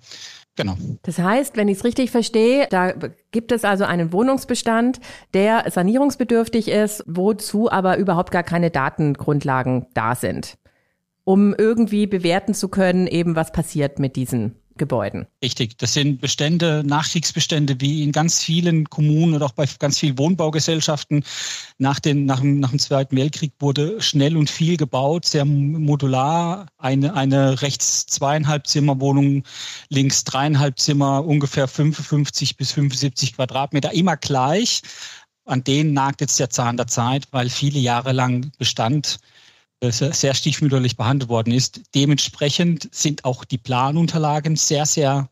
Genau. 0.56 0.75
Das 1.03 1.18
heißt, 1.18 1.56
wenn 1.56 1.69
ich 1.69 1.77
es 1.77 1.83
richtig 1.83 2.12
verstehe, 2.12 2.68
da 2.69 2.94
gibt 3.31 3.51
es 3.51 3.63
also 3.63 3.86
einen 3.86 4.12
Wohnungsbestand, 4.12 5.00
der 5.33 5.69
sanierungsbedürftig 5.71 6.68
ist, 6.68 7.03
wozu 7.07 7.71
aber 7.71 7.98
überhaupt 7.98 8.31
gar 8.31 8.44
keine 8.44 8.69
Datengrundlagen 8.69 9.88
da 9.94 10.13
sind, 10.13 10.57
um 11.24 11.56
irgendwie 11.57 12.06
bewerten 12.06 12.53
zu 12.53 12.68
können, 12.68 13.07
eben 13.07 13.36
was 13.36 13.51
passiert 13.51 14.00
mit 14.00 14.15
diesen 14.18 14.60
Gebäuden. 14.81 15.28
Richtig, 15.44 15.78
das 15.78 15.94
sind 15.94 16.22
Bestände, 16.22 16.81
Nachkriegsbestände, 16.83 17.80
wie 17.80 18.01
in 18.01 18.12
ganz 18.12 18.42
vielen 18.42 18.89
Kommunen 18.89 19.36
oder 19.36 19.45
auch 19.45 19.51
bei 19.51 19.68
ganz 19.78 20.00
vielen 20.00 20.18
Wohnbaugesellschaften. 20.18 21.24
Nach, 21.78 22.00
den, 22.00 22.25
nach, 22.25 22.39
dem, 22.39 22.60
nach 22.60 22.72
dem 22.72 22.80
Zweiten 22.80 23.16
Weltkrieg 23.16 23.54
wurde 23.60 24.01
schnell 24.01 24.36
und 24.36 24.50
viel 24.50 24.78
gebaut, 24.78 25.25
sehr 25.25 25.45
modular. 25.45 26.66
Eine, 26.80 27.13
eine 27.13 27.62
rechts 27.62 28.07
zweieinhalb 28.07 28.66
Zimmer 28.66 29.00
Wohnung, 29.00 29.44
links 29.89 30.24
dreieinhalb 30.24 30.80
Zimmer, 30.80 31.25
ungefähr 31.25 31.68
55 31.68 32.57
bis 32.57 32.72
75 32.72 33.36
Quadratmeter, 33.36 33.94
immer 33.94 34.18
gleich. 34.18 34.81
An 35.45 35.63
denen 35.63 35.94
nagt 35.94 36.22
jetzt 36.22 36.39
der 36.39 36.50
Zahn 36.50 36.78
der 36.78 36.88
Zeit, 36.88 37.28
weil 37.30 37.51
viele 37.51 37.78
Jahre 37.78 38.13
lang 38.13 38.51
Bestand 38.57 39.19
sehr 39.89 40.33
stiefmütterlich 40.33 40.95
behandelt 40.95 41.30
worden 41.30 41.54
ist. 41.54 41.81
Dementsprechend 41.95 42.88
sind 42.94 43.25
auch 43.25 43.44
die 43.44 43.57
Planunterlagen 43.57 44.56
sehr, 44.56 44.86
sehr 44.86 45.30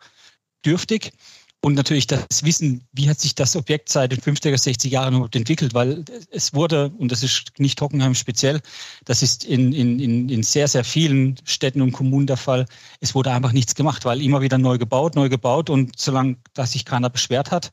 dürftig. 0.65 1.11
Und 1.61 1.73
natürlich 1.73 2.07
das 2.07 2.43
Wissen, 2.43 2.87
wie 2.93 3.09
hat 3.09 3.19
sich 3.19 3.35
das 3.35 3.57
Objekt 3.57 3.89
seit 3.89 4.13
den 4.13 4.19
50er, 4.19 4.55
60er 4.55 4.87
Jahren 4.87 5.29
entwickelt, 5.33 5.73
weil 5.73 6.05
es 6.31 6.53
wurde, 6.53 6.89
und 6.97 7.11
das 7.11 7.21
ist 7.21 7.51
nicht 7.57 7.81
Hockenheim 7.81 8.15
speziell, 8.15 8.61
das 9.03 9.21
ist 9.21 9.43
in, 9.43 9.73
in, 9.73 10.29
in 10.29 10.41
sehr, 10.41 10.69
sehr 10.69 10.85
vielen 10.85 11.35
Städten 11.43 11.81
und 11.81 11.91
Kommunen 11.91 12.27
der 12.27 12.37
Fall, 12.37 12.65
es 13.01 13.13
wurde 13.13 13.31
einfach 13.31 13.51
nichts 13.51 13.75
gemacht, 13.75 14.05
weil 14.05 14.21
immer 14.21 14.41
wieder 14.41 14.57
neu 14.57 14.77
gebaut, 14.77 15.15
neu 15.15 15.27
gebaut 15.27 15.69
und 15.69 15.99
solange 15.99 16.37
dass 16.53 16.71
sich 16.71 16.85
keiner 16.85 17.09
beschwert 17.09 17.51
hat 17.51 17.71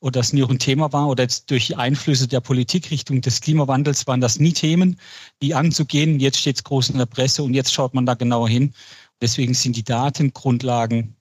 oder 0.00 0.20
das 0.20 0.32
nie 0.32 0.42
auch 0.42 0.50
ein 0.50 0.58
Thema 0.58 0.94
war 0.94 1.08
oder 1.08 1.24
jetzt 1.24 1.50
durch 1.50 1.76
Einflüsse 1.76 2.28
der 2.28 2.40
Politik 2.40 2.90
Richtung 2.90 3.20
des 3.20 3.42
Klimawandels 3.42 4.06
waren 4.06 4.22
das 4.22 4.38
nie 4.38 4.54
Themen, 4.54 4.98
die 5.42 5.54
anzugehen. 5.54 6.20
Jetzt 6.20 6.38
steht 6.38 6.56
es 6.56 6.64
groß 6.64 6.88
in 6.88 6.98
der 6.98 7.06
Presse 7.06 7.42
und 7.42 7.52
jetzt 7.52 7.74
schaut 7.74 7.92
man 7.92 8.06
da 8.06 8.14
genauer 8.14 8.48
hin. 8.48 8.72
Deswegen 9.20 9.52
sind 9.52 9.76
die 9.76 9.84
Datengrundlagen 9.84 11.15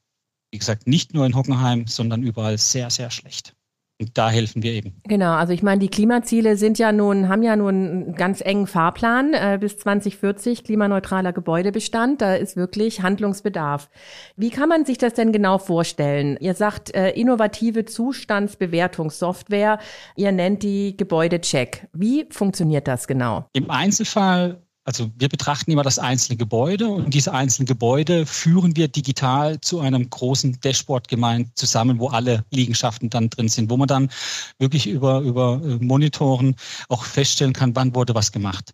wie 0.51 0.59
gesagt, 0.59 0.87
nicht 0.87 1.13
nur 1.13 1.25
in 1.25 1.35
Hockenheim, 1.35 1.87
sondern 1.87 2.23
überall 2.23 2.57
sehr, 2.57 2.89
sehr 2.89 3.11
schlecht. 3.11 3.55
Und 3.97 4.17
da 4.17 4.29
helfen 4.29 4.61
wir 4.61 4.73
eben. 4.73 5.01
Genau, 5.07 5.35
also 5.35 5.53
ich 5.53 5.63
meine, 5.63 5.79
die 5.79 5.87
Klimaziele 5.87 6.57
sind 6.57 6.77
ja 6.77 6.91
nun, 6.91 7.29
haben 7.29 7.43
ja 7.43 7.55
nun 7.55 7.69
einen 7.69 8.15
ganz 8.15 8.41
engen 8.41 8.67
Fahrplan 8.67 9.33
äh, 9.33 9.57
bis 9.59 9.77
2040, 9.77 10.65
klimaneutraler 10.65 11.31
Gebäudebestand. 11.31 12.21
Da 12.21 12.35
ist 12.35 12.57
wirklich 12.57 13.03
Handlungsbedarf. 13.03 13.89
Wie 14.35 14.49
kann 14.49 14.67
man 14.67 14.83
sich 14.83 14.97
das 14.97 15.13
denn 15.13 15.31
genau 15.31 15.59
vorstellen? 15.59 16.35
Ihr 16.41 16.55
sagt 16.55 16.93
äh, 16.93 17.11
innovative 17.11 17.85
Zustandsbewertungssoftware. 17.85 19.79
Ihr 20.17 20.33
nennt 20.33 20.63
die 20.63 20.97
Gebäudecheck. 20.97 21.87
Wie 21.93 22.25
funktioniert 22.29 22.89
das 22.89 23.07
genau? 23.07 23.45
Im 23.53 23.69
Einzelfall 23.69 24.61
also 24.85 25.09
wir 25.17 25.29
betrachten 25.29 25.71
immer 25.71 25.81
das 25.81 25.97
einzelne 25.97 26.37
Gebäude 26.37 26.87
und 26.87 27.11
diese 27.13 27.33
einzelnen 27.33 27.65
Gebäude 27.65 28.27
führen 28.27 28.75
wir 28.75 28.87
digital 28.87 29.59
zu 29.59 29.79
einem 29.79 30.09
großen 30.11 30.59
Dashboard 30.61 31.07
gemeint 31.07 31.57
zusammen, 31.57 31.99
wo 31.99 32.09
alle 32.09 32.45
Liegenschaften 32.51 33.09
dann 33.09 33.31
drin 33.31 33.49
sind, 33.49 33.71
wo 33.71 33.77
man 33.77 33.87
dann 33.87 34.11
wirklich 34.59 34.85
über, 34.85 35.21
über 35.21 35.59
äh, 35.63 35.83
Monitoren 35.83 36.55
auch 36.87 37.03
feststellen 37.03 37.53
kann, 37.53 37.75
wann 37.75 37.95
wurde 37.95 38.13
was 38.13 38.31
gemacht. 38.31 38.71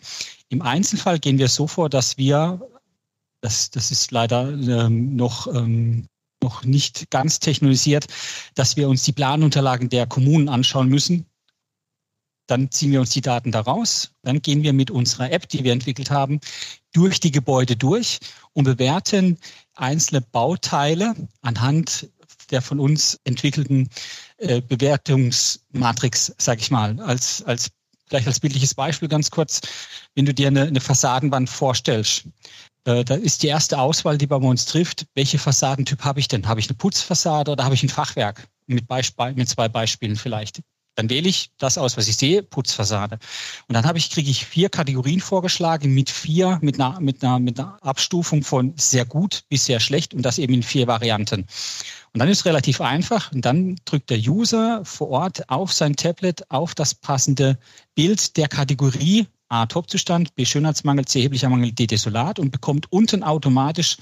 Im 0.50 0.62
Einzelfall 0.62 1.18
gehen 1.18 1.40
wir 1.40 1.48
so 1.48 1.66
vor, 1.66 1.90
dass 1.90 2.18
wir, 2.18 2.60
das, 3.40 3.72
das 3.72 3.90
ist 3.90 4.12
leider 4.12 4.50
ähm, 4.50 5.16
noch 5.16 5.48
ähm, 5.48 6.08
noch 6.44 6.64
nicht 6.64 7.12
ganz 7.12 7.40
technologisiert, 7.40 8.08
dass 8.56 8.76
wir 8.76 8.90
uns 8.90 9.04
die 9.04 9.12
Planunterlagen 9.12 9.90
der 9.90 10.08
Kommunen 10.08 10.50
anschauen 10.50 10.90
müssen, 10.90 11.28
dann 12.52 12.70
ziehen 12.70 12.92
wir 12.92 13.00
uns 13.00 13.12
die 13.12 13.22
Daten 13.22 13.52
daraus. 13.52 14.12
Dann 14.24 14.42
gehen 14.42 14.62
wir 14.62 14.74
mit 14.74 14.92
unserer 14.92 15.32
App, 15.32 15.48
die 15.48 15.64
wir 15.64 15.72
entwickelt 15.72 16.12
haben, 16.12 16.40
durch 16.92 17.20
die 17.20 17.32
Gebäude 17.32 17.78
durch 17.78 18.20
und 18.54 18.66
bewerten 18.66 19.38
einzelne 19.76 20.22
Bauteile 20.22 21.16
anhand 21.42 22.10
der 22.50 22.62
von 22.62 22.82
uns 22.82 23.18
entwickelten 23.24 23.90
äh, 24.38 24.62
Bewertungsmatrix, 24.62 26.36
sage 26.38 26.60
ich 26.60 26.70
mal, 26.70 27.00
als, 27.00 27.42
als 27.44 27.70
vielleicht 28.08 28.28
als 28.28 28.42
bildliches 28.42 28.74
Beispiel 28.76 29.08
ganz 29.08 29.32
kurz, 29.32 29.62
wenn 30.16 30.26
du 30.26 30.34
dir 30.34 30.48
eine, 30.48 30.64
eine 30.64 30.82
Fassadenwand 30.82 31.50
vorstellst. 31.50 32.26
Äh, 32.84 33.06
da 33.06 33.16
ist 33.16 33.44
die 33.44 33.48
erste 33.48 33.80
Auswahl, 33.80 34.18
die 34.18 34.28
bei 34.28 34.36
uns 34.36 34.66
trifft, 34.66 35.06
welche 35.16 35.40
Fassadentyp 35.40 36.04
habe 36.04 36.20
ich 36.20 36.28
denn? 36.28 36.46
Habe 36.46 36.60
ich 36.60 36.68
eine 36.68 36.76
Putzfassade 36.76 37.52
oder 37.52 37.64
habe 37.64 37.76
ich 37.76 37.84
ein 37.84 37.90
Fachwerk? 37.90 38.48
Mit, 38.68 38.88
Beisp 38.88 39.20
mit 39.36 39.50
zwei 39.50 39.70
Beispielen 39.70 40.16
vielleicht. 40.16 40.62
Dann 40.96 41.10
wähle 41.10 41.30
ich 41.30 41.52
das 41.58 41.78
aus, 41.78 41.96
was 41.98 42.08
ich 42.08 42.18
sehe, 42.18 42.44
Putzfassade. 42.44 43.18
Und 43.68 43.74
dann 43.74 43.86
habe 43.86 43.98
ich, 43.98 44.10
kriege 44.10 44.30
ich 44.30 44.46
vier 44.46 44.70
Kategorien 44.70 45.22
vorgeschlagen 45.22 45.94
mit 45.94 46.10
vier, 46.10 46.60
mit 46.62 46.80
einer, 46.80 47.00
mit 47.00 47.24
einer, 47.24 47.40
mit 47.40 47.60
einer 47.60 47.78
Abstufung 47.82 48.44
von 48.44 48.74
sehr 48.78 49.06
gut 49.06 49.44
bis 49.48 49.66
sehr 49.66 49.80
schlecht 49.80 50.14
und 50.14 50.24
das 50.24 50.38
eben 50.38 50.54
in 50.54 50.64
vier 50.64 50.88
Varianten. 50.88 51.48
Und 52.14 52.20
dann 52.20 52.28
ist 52.28 52.40
es 52.40 52.46
relativ 52.46 52.82
einfach. 52.82 53.32
Und 53.32 53.46
dann 53.46 53.78
drückt 53.86 54.10
der 54.10 54.20
User 54.20 54.84
vor 54.84 55.10
Ort 55.10 55.50
auf 55.50 55.72
sein 55.72 55.96
Tablet 55.96 56.50
auf 56.52 56.76
das 56.76 56.94
passende 56.94 57.58
Bild 57.96 58.36
der 58.36 58.50
Kategorie 58.50 59.28
A 59.48 59.66
Topzustand, 59.66 60.34
B 60.36 60.46
Schönheitsmangel, 60.46 61.06
C 61.06 61.20
erheblicher 61.20 61.50
Mangel, 61.50 61.74
D 61.74 61.86
Desolat 61.86 62.40
und 62.40 62.52
bekommt 62.52 62.90
unten 62.92 63.22
automatisch 63.22 63.98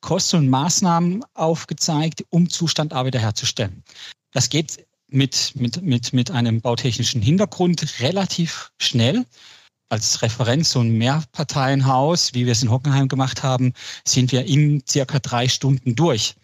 Kosten 0.00 0.38
und 0.38 0.48
Maßnahmen 0.48 1.24
aufgezeigt, 1.34 2.24
um 2.30 2.50
Zustand 2.50 2.92
A 2.92 3.04
wiederherzustellen. 3.04 3.84
Das 4.32 4.48
geht 4.48 4.84
mit, 5.10 5.52
mit, 5.54 5.82
mit, 5.82 6.12
mit 6.12 6.30
einem 6.30 6.60
bautechnischen 6.60 7.22
Hintergrund 7.22 8.00
relativ 8.00 8.72
schnell. 8.78 9.24
Als 9.90 10.20
Referenz 10.20 10.70
so 10.70 10.80
ein 10.80 10.98
Mehrparteienhaus, 10.98 12.34
wie 12.34 12.44
wir 12.44 12.52
es 12.52 12.62
in 12.62 12.70
Hockenheim 12.70 13.08
gemacht 13.08 13.42
haben, 13.42 13.72
sind 14.06 14.32
wir 14.32 14.44
in 14.44 14.82
circa 14.86 15.18
drei 15.18 15.48
Stunden 15.48 15.94
durch 15.94 16.34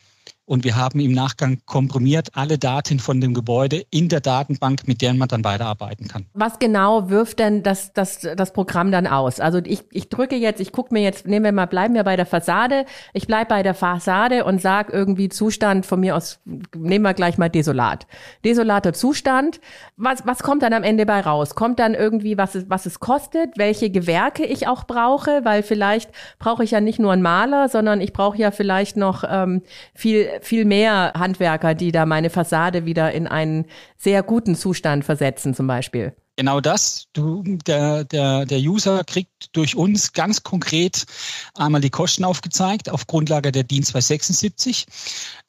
und 0.47 0.65
wir 0.65 0.77
haben 0.77 1.01
im 1.01 1.13
Nachgang 1.13 1.59
komprimiert 1.65 2.29
alle 2.35 2.59
Daten 2.59 2.99
von 2.99 3.21
dem 3.21 3.33
Gebäude 3.33 3.85
in 3.91 4.09
der 4.09 4.21
Datenbank, 4.21 4.87
mit 4.87 5.01
der 5.01 5.15
man 5.15 5.29
dann 5.29 5.43
weiterarbeiten 5.43 6.07
kann. 6.09 6.27
Was 6.35 6.59
genau 6.59 7.09
wirft 7.09 7.39
denn 7.39 7.63
das, 7.63 7.93
das, 7.95 8.21
das 8.21 8.53
Programm 8.53 8.93
dann 8.93 9.07
aus? 9.07 9.41
Also 9.41 9.61
ich, 9.65 9.85
ich 9.91 10.11
drücke 10.11 10.37
jetzt, 10.37 10.61
ich 10.61 10.73
gucke 10.73 10.93
mir 10.93 11.03
jetzt, 11.03 11.27
nehmen 11.27 11.45
wir 11.45 11.53
mal, 11.53 11.67
bleiben 11.67 11.95
wir 11.95 12.05
bei 12.05 12.17
der 12.17 12.27
Fassade, 12.27 12.85
ich 13.15 13.27
bleibe 13.27 13.49
bei 13.49 13.63
der 13.63 13.75
Fassade 13.75 14.45
und 14.45 14.61
sage 14.61 14.93
irgendwie 14.93 15.31
Zustand 15.31 15.87
von 15.87 16.01
mir 16.01 16.15
aus, 16.15 16.41
nehmen 16.77 17.05
wir 17.05 17.15
gleich 17.15 17.39
mal 17.39 17.49
desolat. 17.49 18.07
Desolater 18.45 18.93
Zustand. 18.93 19.61
Was, 19.97 20.27
was 20.27 20.43
kommt 20.43 20.63
dann 20.63 20.75
am 20.75 20.83
Ende 20.83 21.07
bei 21.07 21.21
raus? 21.21 21.55
Kommt 21.55 21.79
dann 21.79 21.95
irgendwie, 21.95 22.37
was 22.37 22.55
es, 22.55 22.69
was 22.69 22.85
es 22.85 23.01
kostet, 23.01 23.57
welche 23.57 23.89
Gewerke 23.91 24.45
ich 24.45 24.69
auch 24.69 24.85
brauche, 24.85 25.45
weil 25.45 25.63
vielleicht 25.63 26.11
brauche 26.39 26.65
ich 26.65 26.73
ja 26.73 26.81
nicht 26.81 26.99
nur 26.99 27.13
einen 27.13 27.23
Maler, 27.23 27.69
sondern 27.71 28.03
ich 28.03 28.13
brauche 28.13 28.37
ja 28.37 28.51
vielleicht 28.51 28.99
noch 28.99 29.25
ähm, 29.27 29.63
viel 29.95 30.29
viel 30.41 30.65
mehr 30.65 31.13
Handwerker, 31.15 31.75
die 31.75 31.93
da 31.93 32.07
meine 32.07 32.31
Fassade 32.31 32.85
wieder 32.85 33.13
in 33.13 33.27
einen 33.27 33.67
sehr 33.97 34.23
guten 34.23 34.55
Zustand 34.55 35.05
versetzen, 35.05 35.55
zum 35.55 35.67
Beispiel. 35.67 36.15
Genau 36.37 36.61
das. 36.61 37.07
Du, 37.13 37.43
der, 37.45 38.05
der, 38.05 38.45
der 38.45 38.59
User 38.59 39.05
kriegt 39.05 39.57
durch 39.57 39.77
uns 39.77 40.13
ganz 40.13 40.43
konkret 40.43 41.07
einmal 41.55 41.81
die 41.81 41.91
Kosten 41.91 42.25
aufgezeigt 42.25 42.91
auf 42.91 43.07
Grundlage 43.07 43.53
der 43.53 43.63
DIN 43.63 43.85
276. 43.85 44.87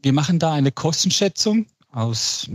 Wir 0.01 0.13
machen 0.13 0.37
da 0.37 0.53
eine 0.53 0.71
Kostenschätzung 0.71 1.65
aus, 1.91 2.47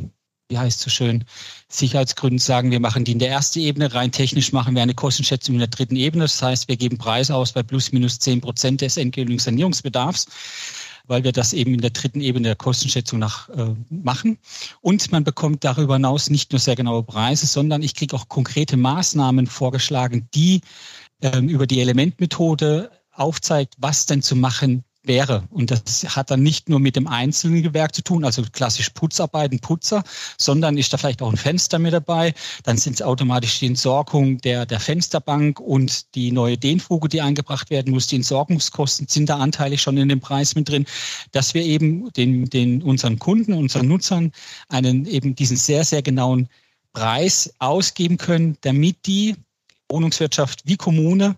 wie 0.48 0.58
heißt 0.58 0.78
so 0.78 0.90
schön, 0.90 1.24
Sicherheitsgründen 1.68 2.38
sagen, 2.38 2.70
wir 2.70 2.78
machen 2.78 3.04
die 3.04 3.12
in 3.12 3.18
der 3.18 3.30
ersten 3.30 3.58
Ebene. 3.58 3.94
Rein 3.94 4.12
technisch 4.12 4.52
machen 4.52 4.76
wir 4.76 4.82
eine 4.82 4.94
Kostenschätzung 4.94 5.56
in 5.56 5.60
der 5.60 5.68
dritten 5.68 5.96
Ebene. 5.96 6.24
Das 6.24 6.40
heißt, 6.40 6.68
wir 6.68 6.76
geben 6.76 6.98
Preise 6.98 7.34
aus 7.34 7.52
bei 7.52 7.64
plus 7.64 7.90
minus 7.90 8.20
zehn 8.20 8.40
Prozent 8.40 8.80
des 8.80 8.96
endgültigen 8.96 9.40
Sanierungsbedarfs 9.40 10.26
weil 11.10 11.24
wir 11.24 11.32
das 11.32 11.52
eben 11.52 11.74
in 11.74 11.80
der 11.80 11.90
dritten 11.90 12.20
Ebene 12.20 12.44
der 12.44 12.56
Kostenschätzung 12.56 13.18
nach 13.18 13.48
äh, 13.48 13.74
machen. 13.90 14.38
Und 14.80 15.10
man 15.10 15.24
bekommt 15.24 15.64
darüber 15.64 15.94
hinaus 15.94 16.30
nicht 16.30 16.52
nur 16.52 16.60
sehr 16.60 16.76
genaue 16.76 17.02
Preise, 17.02 17.46
sondern 17.46 17.82
ich 17.82 17.96
kriege 17.96 18.14
auch 18.14 18.28
konkrete 18.28 18.76
Maßnahmen 18.76 19.48
vorgeschlagen, 19.48 20.28
die 20.34 20.60
ähm, 21.20 21.48
über 21.48 21.66
die 21.66 21.80
Elementmethode 21.80 22.92
aufzeigt, 23.12 23.74
was 23.78 24.06
denn 24.06 24.22
zu 24.22 24.36
machen 24.36 24.84
wäre. 25.02 25.44
Und 25.50 25.70
das 25.70 26.04
hat 26.16 26.30
dann 26.30 26.42
nicht 26.42 26.68
nur 26.68 26.78
mit 26.78 26.96
dem 26.96 27.06
einzelnen 27.06 27.62
Gewerk 27.62 27.94
zu 27.94 28.02
tun, 28.02 28.24
also 28.24 28.42
klassisch 28.52 28.90
Putzarbeiten, 28.90 29.60
Putzer, 29.60 30.04
sondern 30.36 30.76
ist 30.76 30.92
da 30.92 30.98
vielleicht 30.98 31.22
auch 31.22 31.30
ein 31.30 31.36
Fenster 31.36 31.78
mit 31.78 31.92
dabei. 31.92 32.34
Dann 32.64 32.76
sind 32.76 32.94
es 32.94 33.02
automatisch 33.02 33.58
die 33.60 33.66
Entsorgung 33.66 34.38
der, 34.38 34.66
der 34.66 34.80
Fensterbank 34.80 35.58
und 35.58 36.14
die 36.14 36.32
neue 36.32 36.58
Dehnfuge, 36.58 37.08
die 37.08 37.22
eingebracht 37.22 37.70
werden 37.70 37.92
muss. 37.92 38.08
Die 38.08 38.16
Entsorgungskosten 38.16 39.08
sind 39.08 39.30
da 39.30 39.38
anteilig 39.38 39.80
schon 39.80 39.96
in 39.96 40.08
dem 40.08 40.20
Preis 40.20 40.54
mit 40.54 40.68
drin, 40.68 40.86
dass 41.32 41.54
wir 41.54 41.62
eben 41.62 42.12
den, 42.12 42.50
den 42.50 42.82
unseren 42.82 43.18
Kunden, 43.18 43.54
unseren 43.54 43.88
Nutzern 43.88 44.32
einen 44.68 45.06
eben 45.06 45.34
diesen 45.34 45.56
sehr, 45.56 45.84
sehr 45.84 46.02
genauen 46.02 46.48
Preis 46.92 47.54
ausgeben 47.58 48.18
können, 48.18 48.58
damit 48.60 49.06
die 49.06 49.36
Wohnungswirtschaft 49.88 50.62
wie 50.66 50.76
Kommune 50.76 51.36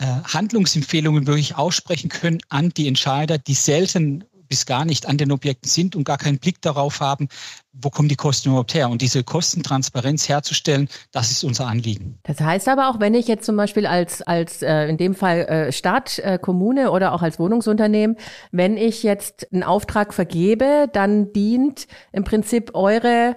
Handlungsempfehlungen 0.00 1.26
wirklich 1.26 1.56
aussprechen 1.56 2.08
können 2.08 2.38
an 2.48 2.70
die 2.70 2.86
Entscheider, 2.86 3.36
die 3.38 3.54
selten 3.54 4.24
bis 4.48 4.66
gar 4.66 4.84
nicht 4.84 5.06
an 5.06 5.18
den 5.18 5.30
Objekten 5.30 5.68
sind 5.68 5.94
und 5.94 6.04
gar 6.04 6.18
keinen 6.18 6.38
Blick 6.38 6.60
darauf 6.62 7.00
haben, 7.00 7.28
wo 7.72 7.90
kommen 7.90 8.08
die 8.08 8.16
Kosten 8.16 8.48
überhaupt 8.48 8.74
her. 8.74 8.88
Und 8.88 9.02
diese 9.02 9.22
Kostentransparenz 9.22 10.28
herzustellen, 10.28 10.88
das 11.12 11.30
ist 11.30 11.44
unser 11.44 11.66
Anliegen. 11.66 12.18
Das 12.24 12.40
heißt 12.40 12.68
aber 12.68 12.88
auch, 12.88 13.00
wenn 13.00 13.14
ich 13.14 13.28
jetzt 13.28 13.44
zum 13.44 13.56
Beispiel 13.56 13.86
als, 13.86 14.22
als 14.22 14.62
äh, 14.62 14.86
in 14.88 14.96
dem 14.96 15.14
Fall 15.14 15.40
äh, 15.40 15.72
Stadt, 15.72 16.18
äh, 16.18 16.38
Kommune 16.38 16.90
oder 16.90 17.12
auch 17.12 17.22
als 17.22 17.38
Wohnungsunternehmen, 17.38 18.16
wenn 18.50 18.76
ich 18.76 19.02
jetzt 19.02 19.46
einen 19.52 19.62
Auftrag 19.62 20.14
vergebe, 20.14 20.88
dann 20.92 21.32
dient 21.32 21.86
im 22.12 22.24
Prinzip 22.24 22.74
eure 22.74 23.36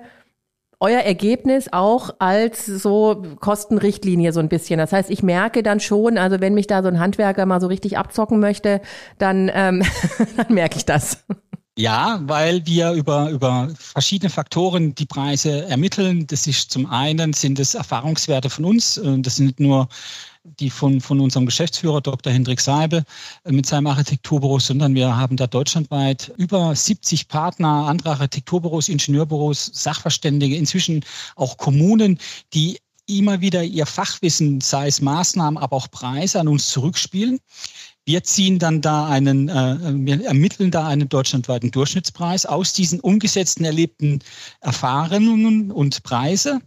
euer 0.82 1.00
Ergebnis 1.00 1.70
auch 1.72 2.16
als 2.20 2.66
so 2.66 3.24
Kostenrichtlinie 3.40 4.34
so 4.34 4.40
ein 4.40 4.50
bisschen. 4.50 4.80
Das 4.80 4.92
heißt, 4.92 5.12
ich 5.12 5.22
merke 5.24 5.64
dann 5.64 5.80
schon, 5.80 6.18
also 6.18 6.42
wenn 6.42 6.56
mich 6.56 6.68
da 6.68 6.82
so 6.82 6.90
ein 6.90 7.00
Handwerker 7.00 7.46
mal 7.46 7.62
so 7.62 7.68
richtig 7.68 7.98
abzocken 7.98 8.40
möchte, 8.40 8.82
dann, 9.20 9.50
ähm, 9.54 9.84
dann 10.38 10.54
merke 10.54 10.78
ich 10.78 10.86
das. 10.86 11.24
Ja, 11.78 12.20
weil 12.24 12.66
wir 12.66 12.92
über, 12.94 13.30
über 13.30 13.70
verschiedene 13.78 14.30
Faktoren 14.30 14.94
die 14.96 15.06
Preise 15.06 15.66
ermitteln. 15.68 16.28
Das 16.28 16.46
ist 16.48 16.72
zum 16.72 16.88
einen 16.88 17.32
sind 17.34 17.60
es 17.60 17.76
Erfahrungswerte 17.76 18.50
von 18.50 18.66
uns. 18.66 19.00
Das 19.20 19.38
sind 19.38 19.60
nur 19.60 19.88
die 20.43 20.69
von, 20.69 21.01
von 21.01 21.19
unserem 21.19 21.45
Geschäftsführer 21.45 22.01
Dr. 22.01 22.33
Hendrik 22.33 22.60
Seibel 22.62 23.03
äh, 23.43 23.51
mit 23.51 23.65
seinem 23.65 23.88
Architekturbüro, 23.88 24.60
sondern 24.60 24.95
wir 24.95 25.15
haben 25.15 25.38
da 25.38 25.48
deutschlandweit 25.48 26.33
über 26.38 26.75
70 26.75 27.27
Partner, 27.27 27.88
andere 27.88 28.12
Architekturbüros, 28.12 28.89
Ingenieurbüros, 28.89 29.71
Sachverständige, 29.74 30.55
inzwischen 30.55 31.05
auch 31.36 31.57
Kommunen, 31.57 32.17
die 32.53 32.79
immer 33.07 33.41
wieder 33.41 33.63
ihr 33.63 33.86
Fachwissen, 33.86 34.62
sei 34.62 34.88
es 34.88 35.01
Maßnahmen, 35.01 35.57
aber 35.57 35.75
auch 35.75 35.91
Preise 35.91 36.39
an 36.39 36.48
uns 36.48 36.69
zurückspielen. 36.69 37.39
Wir 38.05 38.24
ziehen 38.24 38.57
dann 38.57 38.81
da 38.81 39.07
einen, 39.07 39.50
äh, 39.50 39.77
wir 39.93 40.25
ermitteln 40.25 40.71
da 40.71 40.88
einen 40.88 41.07
deutschlandweiten 41.07 41.69
Durchschnittspreis 41.69 42.48
aus 42.48 42.74
diesen 42.74 43.00
umgesetzten, 43.00 43.63
erlebten 43.63 44.19
Erfahrungen 44.62 45.71
und 45.71 46.01
Preise 46.01 46.62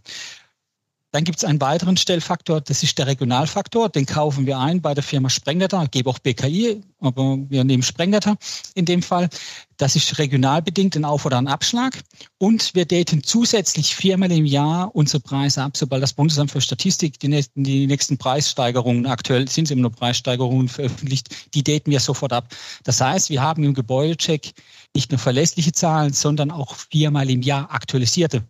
dann 1.15 1.23
gibt 1.23 1.37
es 1.37 1.45
einen 1.45 1.61
weiteren 1.61 1.95
Stellfaktor, 1.95 2.59
das 2.59 2.83
ist 2.83 2.97
der 2.97 3.07
Regionalfaktor. 3.07 3.87
Den 3.87 4.05
kaufen 4.05 4.45
wir 4.45 4.59
ein 4.59 4.81
bei 4.81 4.93
der 4.93 5.01
Firma 5.01 5.29
Sprengnetter. 5.29 5.87
Gebe 5.89 6.09
auch 6.09 6.19
BKI, 6.19 6.81
aber 6.99 7.37
wir 7.47 7.63
nehmen 7.63 7.83
Sprengnetter 7.83 8.35
in 8.73 8.83
dem 8.83 9.01
Fall. 9.01 9.29
Das 9.77 9.95
ist 9.95 10.17
regional 10.17 10.61
bedingt 10.61 10.97
ein 10.97 11.05
Auf- 11.05 11.25
oder 11.25 11.37
ein 11.37 11.47
Abschlag. 11.47 12.01
Und 12.37 12.75
wir 12.75 12.83
daten 12.83 13.23
zusätzlich 13.23 13.95
viermal 13.95 14.29
im 14.29 14.45
Jahr 14.45 14.93
unsere 14.93 15.21
Preise 15.21 15.63
ab, 15.63 15.77
sobald 15.77 16.03
das 16.03 16.11
Bundesamt 16.11 16.51
für 16.51 16.59
Statistik 16.59 17.17
die 17.17 17.29
nächsten, 17.29 17.63
die 17.63 17.87
nächsten 17.87 18.17
Preissteigerungen, 18.17 19.05
aktuell 19.05 19.47
sind 19.47 19.65
es 19.65 19.71
immer 19.71 19.83
nur 19.83 19.91
Preissteigerungen 19.91 20.67
veröffentlicht, 20.67 21.53
die 21.53 21.63
daten 21.63 21.91
wir 21.91 22.01
sofort 22.01 22.33
ab. 22.33 22.53
Das 22.83 22.99
heißt, 22.99 23.29
wir 23.29 23.41
haben 23.41 23.63
im 23.63 23.73
Gebäudecheck 23.73 24.51
nicht 24.93 25.11
nur 25.11 25.19
verlässliche 25.19 25.71
Zahlen, 25.71 26.11
sondern 26.11 26.51
auch 26.51 26.75
viermal 26.75 27.29
im 27.29 27.41
Jahr 27.41 27.71
aktualisierte 27.71 28.43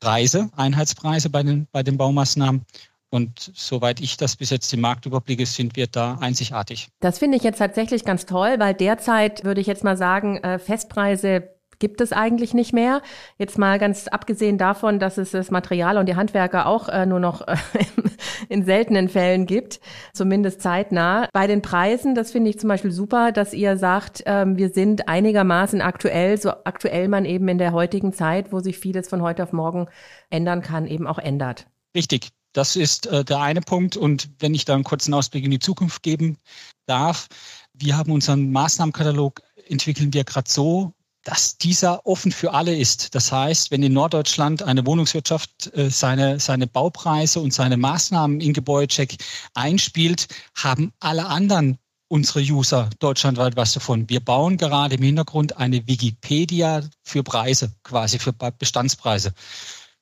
Preise, 0.00 0.50
Einheitspreise 0.56 1.30
bei 1.30 1.42
den, 1.42 1.66
bei 1.72 1.82
den 1.82 1.96
Baumaßnahmen. 1.96 2.64
Und 3.10 3.52
soweit 3.54 4.00
ich 4.00 4.16
das 4.16 4.36
bis 4.36 4.50
jetzt 4.50 4.72
im 4.74 4.80
Markt 4.80 5.06
überblicke, 5.06 5.46
sind 5.46 5.76
wir 5.76 5.86
da 5.86 6.18
einzigartig. 6.20 6.88
Das 7.00 7.18
finde 7.18 7.36
ich 7.36 7.44
jetzt 7.44 7.58
tatsächlich 7.58 8.04
ganz 8.04 8.26
toll, 8.26 8.56
weil 8.58 8.74
derzeit 8.74 9.44
würde 9.44 9.60
ich 9.60 9.66
jetzt 9.66 9.84
mal 9.84 9.96
sagen, 9.96 10.38
äh, 10.38 10.58
Festpreise 10.58 11.55
gibt 11.78 12.00
es 12.00 12.12
eigentlich 12.12 12.54
nicht 12.54 12.72
mehr. 12.72 13.02
Jetzt 13.38 13.58
mal 13.58 13.78
ganz 13.78 14.08
abgesehen 14.08 14.58
davon, 14.58 14.98
dass 14.98 15.18
es 15.18 15.30
das 15.30 15.50
Material 15.50 15.98
und 15.98 16.06
die 16.06 16.16
Handwerker 16.16 16.66
auch 16.66 16.88
äh, 16.88 17.06
nur 17.06 17.20
noch 17.20 17.46
äh, 17.46 17.56
in 18.48 18.64
seltenen 18.64 19.08
Fällen 19.08 19.46
gibt, 19.46 19.80
zumindest 20.12 20.62
zeitnah. 20.62 21.28
Bei 21.32 21.46
den 21.46 21.62
Preisen, 21.62 22.14
das 22.14 22.32
finde 22.32 22.50
ich 22.50 22.58
zum 22.58 22.68
Beispiel 22.68 22.92
super, 22.92 23.32
dass 23.32 23.52
ihr 23.52 23.76
sagt, 23.76 24.22
ähm, 24.26 24.56
wir 24.56 24.70
sind 24.70 25.08
einigermaßen 25.08 25.80
aktuell, 25.80 26.38
so 26.38 26.50
aktuell 26.64 27.08
man 27.08 27.24
eben 27.24 27.48
in 27.48 27.58
der 27.58 27.72
heutigen 27.72 28.12
Zeit, 28.12 28.52
wo 28.52 28.60
sich 28.60 28.78
vieles 28.78 29.08
von 29.08 29.22
heute 29.22 29.42
auf 29.42 29.52
morgen 29.52 29.88
ändern 30.30 30.62
kann, 30.62 30.86
eben 30.86 31.06
auch 31.06 31.18
ändert. 31.18 31.66
Richtig. 31.94 32.30
Das 32.52 32.74
ist 32.74 33.06
äh, 33.06 33.22
der 33.22 33.40
eine 33.40 33.60
Punkt. 33.60 33.98
Und 33.98 34.30
wenn 34.38 34.54
ich 34.54 34.64
da 34.64 34.74
einen 34.74 34.84
kurzen 34.84 35.12
Ausblick 35.12 35.44
in 35.44 35.50
die 35.50 35.58
Zukunft 35.58 36.02
geben 36.02 36.38
darf, 36.86 37.28
wir 37.74 37.98
haben 37.98 38.10
unseren 38.12 38.50
Maßnahmenkatalog 38.50 39.42
entwickeln 39.68 40.14
wir 40.14 40.24
gerade 40.24 40.48
so, 40.50 40.92
dass 41.26 41.58
dieser 41.58 42.06
offen 42.06 42.30
für 42.30 42.54
alle 42.54 42.76
ist. 42.76 43.16
Das 43.16 43.32
heißt, 43.32 43.72
wenn 43.72 43.82
in 43.82 43.92
Norddeutschland 43.92 44.62
eine 44.62 44.86
Wohnungswirtschaft 44.86 45.74
äh, 45.74 45.90
seine, 45.90 46.38
seine 46.38 46.68
Baupreise 46.68 47.40
und 47.40 47.52
seine 47.52 47.76
Maßnahmen 47.76 48.40
in 48.40 48.52
Gebäudecheck 48.52 49.16
einspielt, 49.52 50.28
haben 50.54 50.92
alle 51.00 51.26
anderen 51.26 51.78
unsere 52.06 52.40
User 52.40 52.88
deutschlandweit 53.00 53.56
was 53.56 53.72
davon. 53.72 54.08
Wir 54.08 54.20
bauen 54.20 54.56
gerade 54.56 54.94
im 54.94 55.02
Hintergrund 55.02 55.56
eine 55.56 55.88
Wikipedia 55.88 56.82
für 57.02 57.24
Preise, 57.24 57.72
quasi 57.82 58.20
für 58.20 58.32
Bestandspreise 58.32 59.34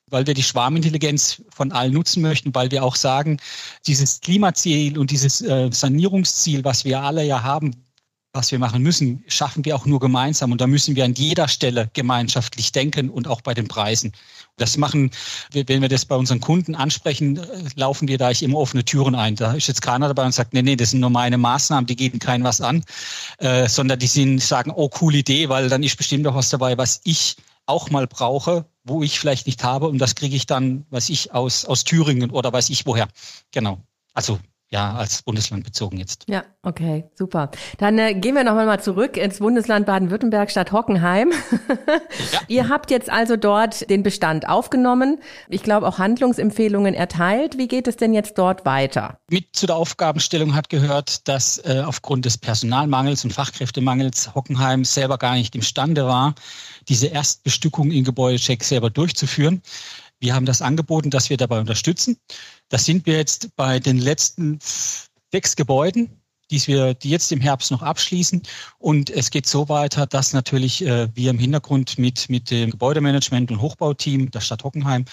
weil 0.07 0.27
wir 0.27 0.35
die 0.35 0.43
Schwarmintelligenz 0.43 1.41
von 1.49 1.71
allen 1.71 1.91
nutzen 1.91 2.21
möchten, 2.21 2.53
weil 2.53 2.69
wir 2.69 2.83
auch 2.83 2.95
sagen, 2.95 3.37
dieses 3.87 4.21
Klimaziel 4.21 4.99
und 4.99 5.09
dieses 5.09 5.41
äh, 5.41 5.69
Sanierungsziel, 5.71 6.63
was 6.63 6.85
wir 6.85 7.01
alle 7.01 7.25
ja 7.25 7.41
haben, 7.41 7.84
was 8.35 8.51
wir 8.51 8.59
machen 8.59 8.83
müssen, 8.83 9.23
schaffen 9.27 9.63
wir 9.63 9.75
auch 9.75 9.85
nur 9.85 9.99
gemeinsam. 9.99 10.51
Und 10.51 10.59
da 10.59 10.67
müssen 10.67 10.95
wir 10.95 11.05
an 11.05 11.13
jeder 11.13 11.47
Stelle 11.47 11.89
gemeinschaftlich 11.93 12.71
denken 12.73 13.09
und 13.09 13.27
auch 13.27 13.41
bei 13.41 13.53
den 13.53 13.67
Preisen. 13.67 14.11
Das 14.57 14.77
machen, 14.77 15.11
wenn 15.53 15.81
wir 15.81 15.89
das 15.89 16.05
bei 16.05 16.15
unseren 16.15 16.41
Kunden 16.41 16.75
ansprechen, 16.75 17.37
äh, 17.37 17.43
laufen 17.75 18.07
wir 18.07 18.17
da 18.17 18.31
ich 18.31 18.43
immer 18.43 18.57
offene 18.57 18.83
Türen 18.83 19.15
ein. 19.15 19.35
Da 19.35 19.53
ist 19.53 19.67
jetzt 19.67 19.81
keiner 19.81 20.07
dabei 20.09 20.25
und 20.25 20.33
sagt, 20.33 20.53
nee, 20.53 20.61
nee, 20.61 20.75
das 20.75 20.91
sind 20.91 20.99
nur 20.99 21.09
meine 21.09 21.37
Maßnahmen, 21.37 21.87
die 21.87 21.95
geben 21.95 22.19
keinen 22.19 22.43
was 22.43 22.59
an, 22.59 22.83
äh, 23.39 23.67
sondern 23.69 23.99
die 23.99 24.07
sind, 24.07 24.41
sagen, 24.41 24.71
oh, 24.75 24.89
coole 24.89 25.19
Idee, 25.19 25.49
weil 25.49 25.69
dann 25.69 25.83
ist 25.83 25.97
bestimmt 25.97 26.27
auch 26.27 26.35
was 26.35 26.49
dabei, 26.49 26.77
was 26.77 27.01
ich 27.05 27.37
auch 27.67 27.89
mal 27.89 28.05
brauche, 28.05 28.65
wo 28.83 29.01
ich 29.01 29.19
vielleicht 29.19 29.47
nicht 29.47 29.63
habe. 29.63 29.87
Und 29.87 29.97
das 29.97 30.15
kriege 30.15 30.35
ich 30.35 30.45
dann, 30.45 30.85
weiß 30.89 31.09
ich, 31.09 31.33
aus, 31.33 31.65
aus 31.65 31.85
Thüringen 31.85 32.31
oder 32.31 32.51
weiß 32.51 32.69
ich 32.69 32.85
woher. 32.85 33.07
Genau. 33.51 33.79
Also 34.13 34.39
ja, 34.75 34.93
als 34.93 35.21
Bundesland 35.21 35.63
bezogen 35.63 35.97
jetzt. 35.97 36.25
Ja, 36.27 36.43
okay, 36.61 37.05
super. 37.13 37.49
Dann 37.77 37.97
äh, 37.97 38.13
gehen 38.13 38.35
wir 38.35 38.43
nochmal 38.43 38.65
mal 38.65 38.81
zurück 38.81 39.15
ins 39.15 39.39
Bundesland 39.39 39.85
Baden-Württemberg 39.85 40.51
statt 40.51 40.73
Hockenheim. 40.73 41.31
ja. 42.33 42.41
Ihr 42.49 42.67
habt 42.67 42.91
jetzt 42.91 43.09
also 43.09 43.37
dort 43.37 43.89
den 43.89 44.03
Bestand 44.03 44.49
aufgenommen. 44.49 45.19
Ich 45.47 45.63
glaube 45.63 45.87
auch 45.87 45.97
Handlungsempfehlungen 45.97 46.93
erteilt. 46.93 47.57
Wie 47.57 47.69
geht 47.69 47.87
es 47.87 47.95
denn 47.95 48.13
jetzt 48.13 48.37
dort 48.37 48.65
weiter? 48.65 49.17
Mit 49.29 49.55
zu 49.55 49.65
der 49.65 49.77
Aufgabenstellung 49.77 50.55
hat 50.55 50.67
gehört, 50.67 51.25
dass 51.29 51.57
äh, 51.59 51.81
aufgrund 51.85 52.25
des 52.25 52.37
Personalmangels 52.37 53.23
und 53.23 53.31
Fachkräftemangels 53.31 54.35
Hockenheim 54.35 54.83
selber 54.83 55.17
gar 55.17 55.35
nicht 55.35 55.55
imstande 55.55 56.05
war, 56.05 56.35
diese 56.89 57.07
Erstbestückung 57.07 57.91
in 57.91 58.03
Gebäudecheck 58.03 58.61
selber 58.61 58.89
durchzuführen. 58.89 59.61
Wir 60.25 60.33
haben 60.33 60.47
das 60.47 60.63
angeboten, 60.63 61.11
dass 61.11 61.29
wir 61.29 61.37
dabei 61.37 61.59
unterstützen. 61.59 62.17
Das 62.69 62.83
sind 62.83 63.05
wir 63.05 63.15
jetzt 63.15 63.55
bei 63.55 63.79
den 63.79 63.99
letzten 63.99 64.57
sechs 65.31 65.55
Gebäuden, 65.55 66.19
die 66.49 66.65
wir, 66.65 66.97
jetzt 67.03 67.31
im 67.31 67.41
Herbst 67.41 67.69
noch 67.69 67.83
abschließen. 67.83 68.41
Und 68.79 69.11
es 69.11 69.29
geht 69.29 69.45
so 69.45 69.69
weiter, 69.69 70.07
dass 70.07 70.33
natürlich 70.33 70.83
äh, 70.83 71.09
wir 71.13 71.29
im 71.29 71.37
Hintergrund 71.37 71.99
mit, 71.99 72.27
mit 72.27 72.49
dem 72.49 72.71
Gebäudemanagement 72.71 73.51
und 73.51 73.61
Hochbauteam 73.61 74.31
der 74.31 74.41
Stadt 74.41 74.63
Hockenheim 74.63 75.05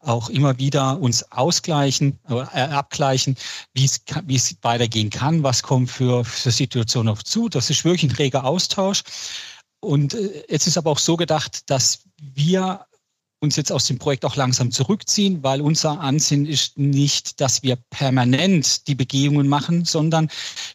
auch 0.00 0.28
immer 0.28 0.58
wieder 0.58 1.00
uns 1.00 1.32
ausgleichen, 1.32 2.18
äh, 2.28 2.34
abgleichen, 2.34 3.36
wie 3.72 3.86
es, 3.86 4.02
wie 4.26 4.36
es 4.36 4.54
weitergehen 4.60 5.08
kann, 5.08 5.42
was 5.42 5.62
kommt 5.62 5.90
für, 5.90 6.26
für 6.26 6.50
Situationen 6.50 7.10
auf 7.10 7.24
zu. 7.24 7.48
Das 7.48 7.70
ist 7.70 7.86
wirklich 7.86 8.10
ein 8.10 8.16
reger 8.16 8.44
Austausch. 8.44 9.02
Und 9.80 10.12
äh, 10.12 10.44
jetzt 10.50 10.66
ist 10.66 10.76
aber 10.76 10.90
auch 10.90 10.98
so 10.98 11.16
gedacht, 11.16 11.70
dass 11.70 12.00
wir 12.20 12.84
uns 13.40 13.56
jetzt 13.56 13.70
aus 13.70 13.86
dem 13.86 13.98
Projekt 13.98 14.24
auch 14.24 14.36
langsam 14.36 14.72
zurückziehen, 14.72 15.42
weil 15.42 15.60
unser 15.60 16.00
Ansinnen 16.00 16.46
ist 16.46 16.76
nicht, 16.76 17.40
dass 17.40 17.62
wir 17.62 17.76
permanent 17.90 18.88
die 18.88 18.94
Begehungen 18.94 19.48
machen, 19.48 19.84
sondern 19.84 20.28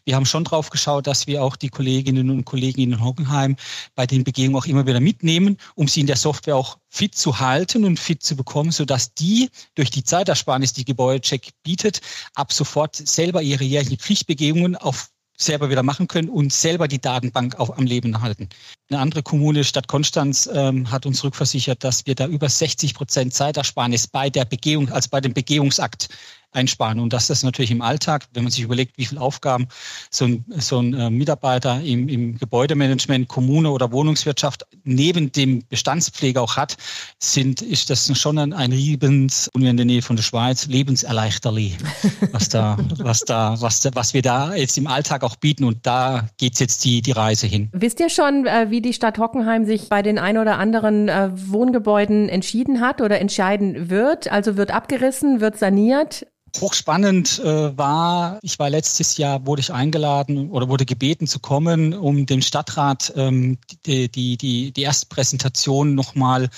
wir 0.04 0.16
haben 0.16 0.24
schon 0.24 0.44
drauf 0.44 0.70
geschaut, 0.70 1.06
dass 1.06 1.26
wir 1.26 1.42
auch 1.42 1.56
die 1.56 1.68
Kolleginnen 1.68 2.30
und 2.30 2.44
Kollegen 2.44 2.80
in 2.80 3.04
Hockenheim 3.04 3.56
bei 3.94 4.06
den 4.06 4.24
Begehungen 4.24 4.56
auch 4.56 4.66
immer 4.66 4.86
wieder 4.86 5.00
mitnehmen, 5.00 5.58
um 5.74 5.88
sie 5.88 6.00
in 6.00 6.06
der 6.06 6.16
Software 6.16 6.56
auch 6.56 6.78
fit 6.88 7.14
zu 7.14 7.40
halten 7.40 7.84
und 7.84 7.98
fit 7.98 8.22
zu 8.22 8.36
bekommen, 8.36 8.70
sodass 8.70 9.14
die 9.14 9.50
durch 9.74 9.90
die 9.90 10.04
Zeitersparnis, 10.04 10.72
die 10.72 10.84
Gebäudecheck 10.84 11.50
bietet, 11.62 12.00
ab 12.34 12.52
sofort 12.52 12.96
selber 12.96 13.42
ihre 13.42 13.64
jährlichen 13.64 13.98
Pflichtbegehungen 13.98 14.76
auf 14.76 15.10
selber 15.36 15.70
wieder 15.70 15.82
machen 15.82 16.08
können 16.08 16.28
und 16.28 16.52
selber 16.52 16.88
die 16.88 17.00
Datenbank 17.00 17.58
auch 17.58 17.76
am 17.76 17.84
Leben 17.84 18.20
halten. 18.20 18.48
Eine 18.88 19.00
andere 19.00 19.22
Kommune, 19.22 19.64
Stadt 19.64 19.88
Konstanz, 19.88 20.48
ähm, 20.52 20.90
hat 20.90 21.06
uns 21.06 21.24
rückversichert, 21.24 21.82
dass 21.82 22.06
wir 22.06 22.14
da 22.14 22.26
über 22.26 22.48
60 22.48 22.94
Prozent 22.94 23.34
Zeitersparnis 23.34 24.06
bei 24.06 24.30
der 24.30 24.44
Begehung, 24.44 24.90
also 24.90 25.08
bei 25.10 25.20
dem 25.20 25.34
Begehungsakt 25.34 26.08
einsparen. 26.54 27.00
Und 27.00 27.12
das 27.12 27.30
ist 27.30 27.42
natürlich 27.42 27.70
im 27.70 27.82
Alltag, 27.82 28.26
wenn 28.32 28.44
man 28.44 28.52
sich 28.52 28.62
überlegt, 28.62 28.96
wie 28.96 29.06
viele 29.06 29.20
Aufgaben 29.20 29.68
so 30.10 30.24
ein, 30.26 30.44
so 30.58 30.78
ein 30.78 30.94
äh, 30.94 31.10
Mitarbeiter 31.10 31.80
im, 31.80 32.08
im 32.08 32.38
Gebäudemanagement, 32.38 33.28
Kommune 33.28 33.70
oder 33.70 33.92
Wohnungswirtschaft 33.92 34.66
neben 34.84 35.32
dem 35.32 35.64
Bestandspfleger 35.68 36.42
auch 36.42 36.56
hat, 36.56 36.76
sind, 37.18 37.62
ist 37.62 37.90
das 37.90 38.16
schon 38.18 38.38
ein, 38.38 38.52
ein 38.52 38.70
Lebens, 38.70 39.48
und 39.52 39.62
in 39.62 39.76
der 39.76 39.86
Nähe 39.86 40.02
von 40.02 40.16
der 40.16 40.22
Schweiz, 40.22 40.66
Lebenserleichterli, 40.66 41.76
was 42.32 42.48
da, 42.48 42.76
was 42.98 43.20
da, 43.20 43.56
was, 43.60 43.80
da, 43.80 43.90
was 43.94 44.14
wir 44.14 44.22
da 44.22 44.54
jetzt 44.54 44.78
im 44.78 44.86
Alltag 44.86 45.22
auch 45.22 45.36
bieten. 45.36 45.64
Und 45.64 45.86
da 45.86 46.28
geht's 46.38 46.60
jetzt 46.60 46.84
die, 46.84 47.02
die 47.02 47.12
Reise 47.12 47.46
hin. 47.46 47.68
Wisst 47.72 48.00
ihr 48.00 48.10
schon, 48.10 48.46
äh, 48.46 48.70
wie 48.70 48.80
die 48.80 48.92
Stadt 48.92 49.18
Hockenheim 49.18 49.64
sich 49.64 49.88
bei 49.88 50.02
den 50.02 50.18
ein 50.18 50.38
oder 50.38 50.58
anderen 50.58 51.08
äh, 51.08 51.30
Wohngebäuden 51.34 52.28
entschieden 52.28 52.80
hat 52.80 53.00
oder 53.00 53.20
entscheiden 53.20 53.90
wird? 53.90 54.30
Also 54.30 54.56
wird 54.56 54.70
abgerissen, 54.70 55.40
wird 55.40 55.58
saniert? 55.58 56.26
Hochspannend 56.60 57.40
äh, 57.40 57.76
war, 57.76 58.38
ich 58.42 58.58
war 58.58 58.70
letztes 58.70 59.16
Jahr, 59.16 59.46
wurde 59.46 59.60
ich 59.60 59.72
eingeladen 59.72 60.50
oder 60.50 60.68
wurde 60.68 60.84
gebeten 60.84 61.26
zu 61.26 61.40
kommen, 61.40 61.94
um 61.94 62.26
dem 62.26 62.42
Stadtrat 62.42 63.12
ähm, 63.16 63.58
die, 63.86 64.08
die, 64.08 64.36
die, 64.36 64.72
die 64.72 64.82
erste 64.82 65.06
Präsentation 65.06 65.94
nochmal 65.94 66.48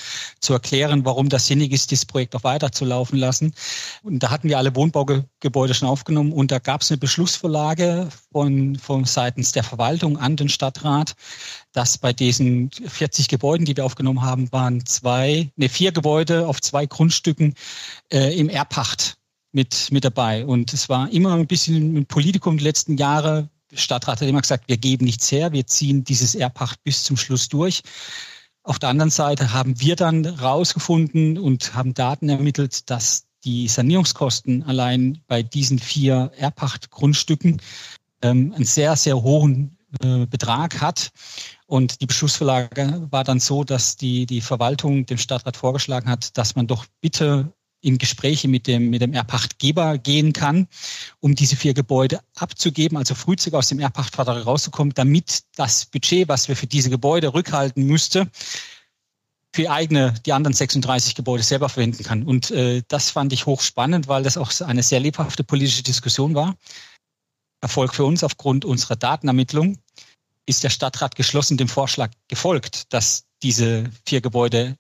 zu 0.40 0.52
erklären, 0.52 1.04
warum 1.04 1.28
das 1.28 1.46
sinnig 1.46 1.72
ist, 1.72 1.90
dieses 1.90 2.04
Projekt 2.04 2.36
auch 2.36 2.44
weiterzulaufen 2.44 3.18
lassen. 3.18 3.54
Und 4.02 4.22
da 4.22 4.30
hatten 4.30 4.48
wir 4.48 4.58
alle 4.58 4.74
Wohnbaugebäude 4.76 5.74
schon 5.74 5.88
aufgenommen 5.88 6.32
und 6.32 6.50
da 6.50 6.58
gab 6.58 6.82
es 6.82 6.90
eine 6.90 6.98
Beschlussvorlage 6.98 8.08
von, 8.32 8.76
von 8.76 9.04
seitens 9.04 9.52
der 9.52 9.64
Verwaltung 9.64 10.18
an 10.18 10.36
den 10.36 10.48
Stadtrat, 10.48 11.14
dass 11.72 11.98
bei 11.98 12.12
diesen 12.12 12.70
40 12.70 13.28
Gebäuden, 13.28 13.64
die 13.64 13.76
wir 13.76 13.84
aufgenommen 13.84 14.22
haben, 14.22 14.50
waren 14.52 14.84
zwei, 14.86 15.50
ne, 15.56 15.68
vier 15.68 15.92
Gebäude 15.92 16.46
auf 16.46 16.60
zwei 16.60 16.86
Grundstücken 16.86 17.54
äh, 18.12 18.38
im 18.38 18.48
Erbpacht 18.48 19.16
mit, 19.56 19.88
mit 19.90 20.04
dabei. 20.04 20.44
Und 20.44 20.72
es 20.74 20.88
war 20.90 21.10
immer 21.10 21.34
ein 21.34 21.46
bisschen 21.46 21.96
ein 21.96 22.06
Politikum 22.06 22.58
die 22.58 22.64
letzten 22.64 22.98
Jahre. 22.98 23.48
Der 23.72 23.78
Stadtrat 23.78 24.20
hat 24.20 24.28
immer 24.28 24.42
gesagt, 24.42 24.68
wir 24.68 24.76
geben 24.76 25.06
nichts 25.06 25.32
her, 25.32 25.50
wir 25.50 25.66
ziehen 25.66 26.04
dieses 26.04 26.34
Erbpacht 26.34 26.84
bis 26.84 27.02
zum 27.02 27.16
Schluss 27.16 27.48
durch. 27.48 27.82
Auf 28.62 28.78
der 28.78 28.90
anderen 28.90 29.10
Seite 29.10 29.54
haben 29.54 29.80
wir 29.80 29.96
dann 29.96 30.26
rausgefunden 30.26 31.38
und 31.38 31.74
haben 31.74 31.94
Daten 31.94 32.28
ermittelt, 32.28 32.90
dass 32.90 33.24
die 33.44 33.66
Sanierungskosten 33.66 34.62
allein 34.64 35.22
bei 35.26 35.42
diesen 35.42 35.78
vier 35.78 36.32
Erbpachtgrundstücken 36.36 37.62
ähm, 38.22 38.52
einen 38.54 38.64
sehr, 38.64 38.94
sehr 38.96 39.22
hohen 39.22 39.78
äh, 40.02 40.26
Betrag 40.26 40.82
hat. 40.82 41.12
Und 41.66 42.02
die 42.02 42.06
Beschlussverlage 42.06 43.06
war 43.10 43.24
dann 43.24 43.40
so, 43.40 43.64
dass 43.64 43.96
die, 43.96 44.26
die 44.26 44.42
Verwaltung 44.42 45.06
dem 45.06 45.18
Stadtrat 45.18 45.56
vorgeschlagen 45.56 46.10
hat, 46.10 46.36
dass 46.36 46.56
man 46.56 46.66
doch 46.66 46.84
bitte 47.00 47.52
in 47.86 47.98
Gespräche 47.98 48.48
mit 48.48 48.66
dem, 48.66 48.90
mit 48.90 49.00
dem 49.00 49.12
Erbpachtgeber 49.12 49.96
gehen 49.96 50.32
kann, 50.32 50.66
um 51.20 51.36
diese 51.36 51.54
vier 51.54 51.72
Gebäude 51.72 52.20
abzugeben, 52.34 52.98
also 52.98 53.14
frühzeitig 53.14 53.54
aus 53.54 53.68
dem 53.68 53.78
Erbpachtvertrag 53.78 54.44
rauszukommen, 54.44 54.92
damit 54.94 55.44
das 55.54 55.86
Budget, 55.86 56.28
was 56.28 56.48
wir 56.48 56.56
für 56.56 56.66
diese 56.66 56.90
Gebäude 56.90 57.32
rückhalten 57.32 57.84
müsste, 57.84 58.28
für 59.54 59.70
eigene, 59.70 60.14
die 60.26 60.32
anderen 60.32 60.52
36 60.52 61.14
Gebäude 61.14 61.44
selber 61.44 61.68
verwenden 61.68 62.02
kann. 62.02 62.24
Und 62.24 62.50
äh, 62.50 62.82
das 62.88 63.10
fand 63.10 63.32
ich 63.32 63.46
hochspannend, 63.46 64.08
weil 64.08 64.24
das 64.24 64.36
auch 64.36 64.50
eine 64.60 64.82
sehr 64.82 65.00
lebhafte 65.00 65.44
politische 65.44 65.84
Diskussion 65.84 66.34
war. 66.34 66.56
Erfolg 67.60 67.94
für 67.94 68.04
uns 68.04 68.24
aufgrund 68.24 68.64
unserer 68.64 68.96
Datenermittlung 68.96 69.78
ist 70.44 70.64
der 70.64 70.70
Stadtrat 70.70 71.14
geschlossen 71.14 71.56
dem 71.56 71.68
Vorschlag 71.68 72.10
gefolgt, 72.28 72.92
dass 72.92 73.24
diese 73.42 73.90
vier 74.04 74.20
Gebäude 74.20 74.76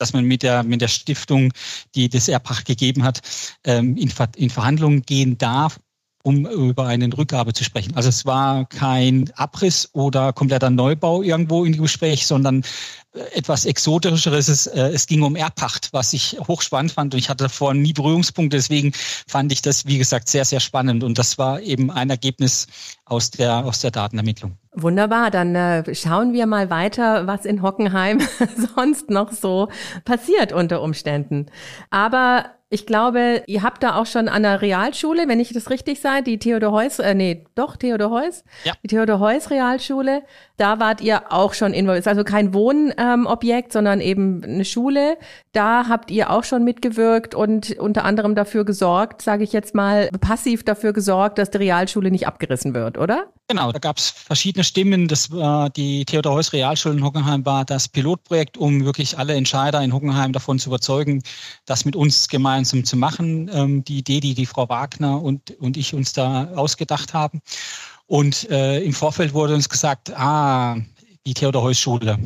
dass 0.00 0.12
man 0.12 0.24
mit 0.24 0.42
der, 0.42 0.64
mit 0.64 0.80
der 0.80 0.88
Stiftung, 0.88 1.52
die 1.94 2.08
das 2.08 2.26
Erbpacht 2.26 2.64
gegeben 2.64 3.04
hat, 3.04 3.20
ähm, 3.64 3.96
in, 3.96 4.10
in 4.36 4.50
Verhandlungen 4.50 5.02
gehen 5.02 5.38
darf, 5.38 5.78
um 6.22 6.46
über 6.46 6.86
einen 6.86 7.12
Rückgabe 7.12 7.52
zu 7.52 7.64
sprechen. 7.64 7.96
Also 7.96 8.08
es 8.08 8.26
war 8.26 8.66
kein 8.66 9.30
Abriss 9.36 9.88
oder 9.92 10.32
kompletter 10.32 10.70
Neubau 10.70 11.22
irgendwo 11.22 11.64
im 11.64 11.80
Gespräch, 11.80 12.26
sondern 12.26 12.62
äh, 13.14 13.20
etwas 13.38 13.64
Exotischeres. 13.64 14.48
Es, 14.48 14.66
äh, 14.66 14.88
es 14.88 15.06
ging 15.06 15.22
um 15.22 15.34
Erbpacht, 15.34 15.92
was 15.92 16.12
ich 16.12 16.36
hochspannend 16.46 16.92
fand. 16.92 17.14
Und 17.14 17.20
ich 17.20 17.30
hatte 17.30 17.44
davor 17.44 17.72
nie 17.72 17.94
Berührungspunkte. 17.94 18.56
Deswegen 18.56 18.92
fand 19.26 19.50
ich 19.50 19.62
das, 19.62 19.86
wie 19.86 19.98
gesagt, 19.98 20.28
sehr, 20.28 20.44
sehr 20.44 20.60
spannend. 20.60 21.04
Und 21.04 21.18
das 21.18 21.38
war 21.38 21.60
eben 21.60 21.90
ein 21.90 22.10
Ergebnis 22.10 22.66
aus 23.06 23.30
der, 23.30 23.64
aus 23.64 23.80
der 23.80 23.90
Datenermittlung. 23.90 24.56
Wunderbar, 24.72 25.30
dann 25.30 25.54
äh, 25.54 25.94
schauen 25.94 26.32
wir 26.32 26.46
mal 26.46 26.70
weiter, 26.70 27.26
was 27.26 27.44
in 27.44 27.62
Hockenheim 27.62 28.20
sonst 28.76 29.10
noch 29.10 29.32
so 29.32 29.68
passiert 30.04 30.52
unter 30.52 30.82
Umständen. 30.82 31.46
Aber 31.90 32.59
ich 32.72 32.86
glaube, 32.86 33.42
ihr 33.48 33.64
habt 33.64 33.82
da 33.82 33.96
auch 33.96 34.06
schon 34.06 34.28
an 34.28 34.44
der 34.44 34.62
Realschule, 34.62 35.26
wenn 35.26 35.40
ich 35.40 35.52
das 35.52 35.70
richtig 35.70 36.00
sage, 36.00 36.22
die 36.22 36.38
Theodor 36.38 36.70
Heuss, 36.70 37.00
äh, 37.00 37.14
nee, 37.14 37.44
doch, 37.56 37.76
Theodor 37.76 38.10
Heuss, 38.10 38.44
ja. 38.62 38.74
die 38.84 38.86
Theodor 38.86 39.18
Heuss 39.18 39.50
Realschule, 39.50 40.22
da 40.60 40.78
wart 40.78 41.00
ihr 41.00 41.32
auch 41.32 41.54
schon 41.54 41.72
involviert. 41.72 42.06
Also 42.06 42.22
kein 42.22 42.52
Wohnobjekt, 42.52 43.68
ähm, 43.68 43.72
sondern 43.72 44.00
eben 44.00 44.44
eine 44.44 44.66
Schule. 44.66 45.16
Da 45.52 45.88
habt 45.88 46.10
ihr 46.10 46.30
auch 46.30 46.44
schon 46.44 46.64
mitgewirkt 46.64 47.34
und 47.34 47.78
unter 47.78 48.04
anderem 48.04 48.34
dafür 48.34 48.64
gesorgt, 48.64 49.22
sage 49.22 49.42
ich 49.42 49.52
jetzt 49.52 49.74
mal, 49.74 50.10
passiv 50.20 50.62
dafür 50.62 50.92
gesorgt, 50.92 51.38
dass 51.38 51.50
die 51.50 51.58
Realschule 51.58 52.10
nicht 52.10 52.26
abgerissen 52.26 52.74
wird, 52.74 52.98
oder? 52.98 53.28
Genau, 53.48 53.72
da 53.72 53.78
gab 53.78 53.96
es 53.96 54.10
verschiedene 54.10 54.62
Stimmen. 54.62 55.08
Das 55.08 55.30
war 55.30 55.70
die 55.70 56.04
Theodor 56.04 56.34
Heuss 56.34 56.52
Realschule 56.52 56.94
in 56.94 57.04
Hockenheim 57.04 57.44
war 57.46 57.64
das 57.64 57.88
Pilotprojekt, 57.88 58.58
um 58.58 58.84
wirklich 58.84 59.18
alle 59.18 59.34
Entscheider 59.34 59.80
in 59.82 59.94
Hockenheim 59.94 60.32
davon 60.32 60.58
zu 60.58 60.68
überzeugen, 60.68 61.22
das 61.64 61.84
mit 61.86 61.96
uns 61.96 62.28
gemeinsam 62.28 62.84
zu 62.84 62.96
machen. 62.96 63.50
Ähm, 63.52 63.82
die 63.84 63.98
Idee, 63.98 64.20
die 64.20 64.34
die 64.34 64.46
Frau 64.46 64.68
Wagner 64.68 65.22
und, 65.22 65.52
und 65.58 65.78
ich 65.78 65.94
uns 65.94 66.12
da 66.12 66.48
ausgedacht 66.54 67.14
haben. 67.14 67.40
Und 68.10 68.50
äh, 68.50 68.80
im 68.80 68.92
Vorfeld 68.92 69.34
wurde 69.34 69.54
uns 69.54 69.68
gesagt, 69.68 70.12
ah, 70.16 70.76
die 71.24 71.32
Theodor-Heuss-Schule. 71.32 72.18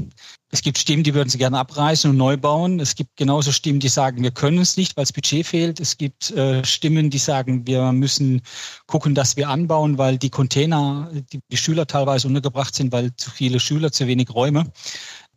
Es 0.50 0.62
gibt 0.62 0.78
Stimmen, 0.78 1.02
die 1.02 1.12
würden 1.12 1.28
sie 1.28 1.36
gerne 1.36 1.58
abreißen 1.58 2.08
und 2.08 2.16
neu 2.16 2.38
bauen. 2.38 2.80
Es 2.80 2.94
gibt 2.94 3.18
genauso 3.18 3.52
Stimmen, 3.52 3.80
die 3.80 3.90
sagen, 3.90 4.22
wir 4.22 4.30
können 4.30 4.56
es 4.56 4.78
nicht, 4.78 4.96
weil 4.96 5.04
es 5.04 5.12
Budget 5.12 5.46
fehlt. 5.46 5.80
Es 5.80 5.98
gibt 5.98 6.30
äh, 6.30 6.64
Stimmen, 6.64 7.10
die 7.10 7.18
sagen, 7.18 7.66
wir 7.66 7.92
müssen 7.92 8.40
gucken, 8.86 9.14
dass 9.14 9.36
wir 9.36 9.50
anbauen, 9.50 9.98
weil 9.98 10.16
die 10.16 10.30
Container, 10.30 11.10
die, 11.12 11.40
die 11.50 11.56
Schüler 11.58 11.86
teilweise 11.86 12.28
untergebracht 12.28 12.74
sind, 12.74 12.90
weil 12.90 13.14
zu 13.16 13.30
viele 13.30 13.60
Schüler, 13.60 13.92
zu 13.92 14.06
wenig 14.06 14.30
Räume. 14.32 14.72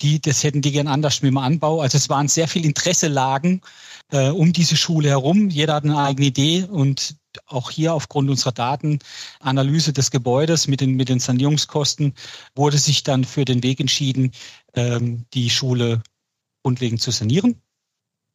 Die, 0.01 0.21
das 0.21 0.45
hätten 0.45 0.61
die 0.61 0.71
gern 0.71 0.87
anders 0.87 1.21
mit 1.21 1.31
dem 1.31 1.39
Anbau. 1.39 1.81
Also 1.81 1.97
es 1.97 2.07
waren 2.07 2.29
sehr 2.29 2.47
viel 2.47 2.63
Interesselagen 2.63 3.61
äh, 4.11 4.29
um 4.29 4.53
diese 4.53 4.77
Schule 4.77 5.09
herum. 5.09 5.49
Jeder 5.49 5.75
hat 5.75 5.83
eine 5.83 5.97
eigene 5.97 6.27
Idee 6.27 6.63
und 6.63 7.15
auch 7.45 7.69
hier 7.69 7.93
aufgrund 7.93 8.29
unserer 8.29 8.51
Datenanalyse 8.51 9.93
des 9.93 10.11
Gebäudes 10.11 10.67
mit 10.67 10.81
den, 10.81 10.95
mit 10.95 11.09
den 11.09 11.19
Sanierungskosten 11.19 12.13
wurde 12.55 12.77
sich 12.77 13.03
dann 13.03 13.25
für 13.25 13.45
den 13.45 13.63
Weg 13.63 13.79
entschieden, 13.79 14.31
ähm, 14.73 15.25
die 15.33 15.49
Schule 15.49 16.01
grundlegend 16.63 17.01
zu 17.01 17.11
sanieren. 17.11 17.61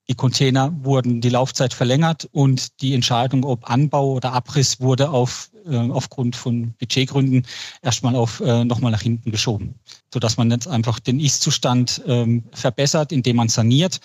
Die 0.09 0.15
Container 0.15 0.73
wurden 0.85 1.21
die 1.21 1.29
Laufzeit 1.29 1.73
verlängert 1.73 2.29
und 2.33 2.81
die 2.83 2.95
Entscheidung, 2.95 3.45
ob 3.45 3.71
Anbau 3.71 4.15
oder 4.15 4.33
Abriss, 4.33 4.81
wurde 4.81 5.11
auf, 5.11 5.51
äh, 5.65 5.77
aufgrund 5.77 6.35
von 6.35 6.75
Budgetgründen 6.75 7.47
erstmal 7.83 8.17
auf 8.17 8.41
äh, 8.41 8.65
nochmal 8.65 8.91
nach 8.91 9.03
hinten 9.03 9.31
geschoben, 9.31 9.77
sodass 10.12 10.37
man 10.37 10.51
jetzt 10.51 10.67
einfach 10.67 10.99
den 10.99 11.21
Ist-Zustand 11.21 12.03
ähm, 12.07 12.43
verbessert, 12.53 13.12
indem 13.12 13.37
man 13.37 13.49
saniert, 13.49 14.01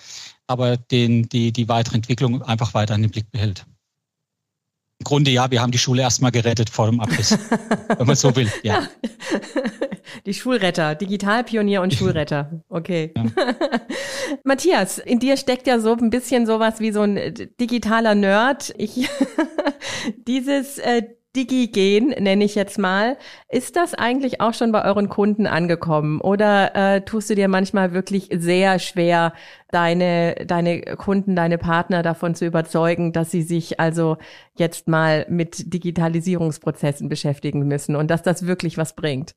aber 0.46 0.76
den, 0.76 1.28
die, 1.28 1.52
die 1.52 1.68
weitere 1.68 1.96
Entwicklung 1.96 2.42
einfach 2.42 2.74
weiter 2.74 2.94
in 2.94 3.02
den 3.02 3.10
Blick 3.10 3.30
behält. 3.32 3.66
Im 5.00 5.04
Grunde 5.04 5.30
ja, 5.30 5.50
wir 5.50 5.60
haben 5.60 5.72
die 5.72 5.78
Schule 5.78 6.02
erstmal 6.02 6.30
gerettet 6.32 6.70
vor 6.70 6.86
dem 6.86 7.00
Abriss, 7.00 7.36
wenn 7.98 8.06
man 8.06 8.16
so 8.16 8.34
will. 8.34 8.50
Ja. 8.62 8.88
Die 10.26 10.34
Schulretter, 10.34 10.94
Digitalpionier 10.94 11.82
und 11.82 11.94
Schulretter. 11.94 12.62
Okay. 12.68 13.12
Ja. 13.16 13.24
Matthias, 14.44 14.98
in 14.98 15.18
dir 15.18 15.36
steckt 15.36 15.66
ja 15.66 15.78
so 15.78 15.94
ein 15.94 16.10
bisschen 16.10 16.46
sowas 16.46 16.80
wie 16.80 16.92
so 16.92 17.02
ein 17.02 17.34
digitaler 17.60 18.14
Nerd. 18.14 18.74
Ich 18.76 19.08
dieses 20.26 20.78
äh, 20.78 21.02
Digi-Gen, 21.36 22.08
nenne 22.08 22.44
ich 22.44 22.54
jetzt 22.54 22.78
mal. 22.78 23.16
Ist 23.48 23.76
das 23.76 23.94
eigentlich 23.94 24.40
auch 24.40 24.54
schon 24.54 24.72
bei 24.72 24.84
euren 24.84 25.08
Kunden 25.08 25.46
angekommen? 25.46 26.20
Oder 26.20 26.74
äh, 26.74 27.00
tust 27.02 27.30
du 27.30 27.34
dir 27.34 27.48
manchmal 27.48 27.92
wirklich 27.92 28.28
sehr 28.32 28.78
schwer, 28.78 29.34
deine, 29.70 30.34
deine 30.46 30.80
Kunden, 30.96 31.36
deine 31.36 31.58
Partner 31.58 32.02
davon 32.02 32.34
zu 32.34 32.46
überzeugen, 32.46 33.12
dass 33.12 33.30
sie 33.30 33.42
sich 33.42 33.78
also 33.78 34.16
jetzt 34.56 34.88
mal 34.88 35.26
mit 35.28 35.72
Digitalisierungsprozessen 35.72 37.08
beschäftigen 37.08 37.68
müssen 37.68 37.94
und 37.94 38.10
dass 38.10 38.22
das 38.22 38.46
wirklich 38.46 38.78
was 38.78 38.96
bringt? 38.96 39.34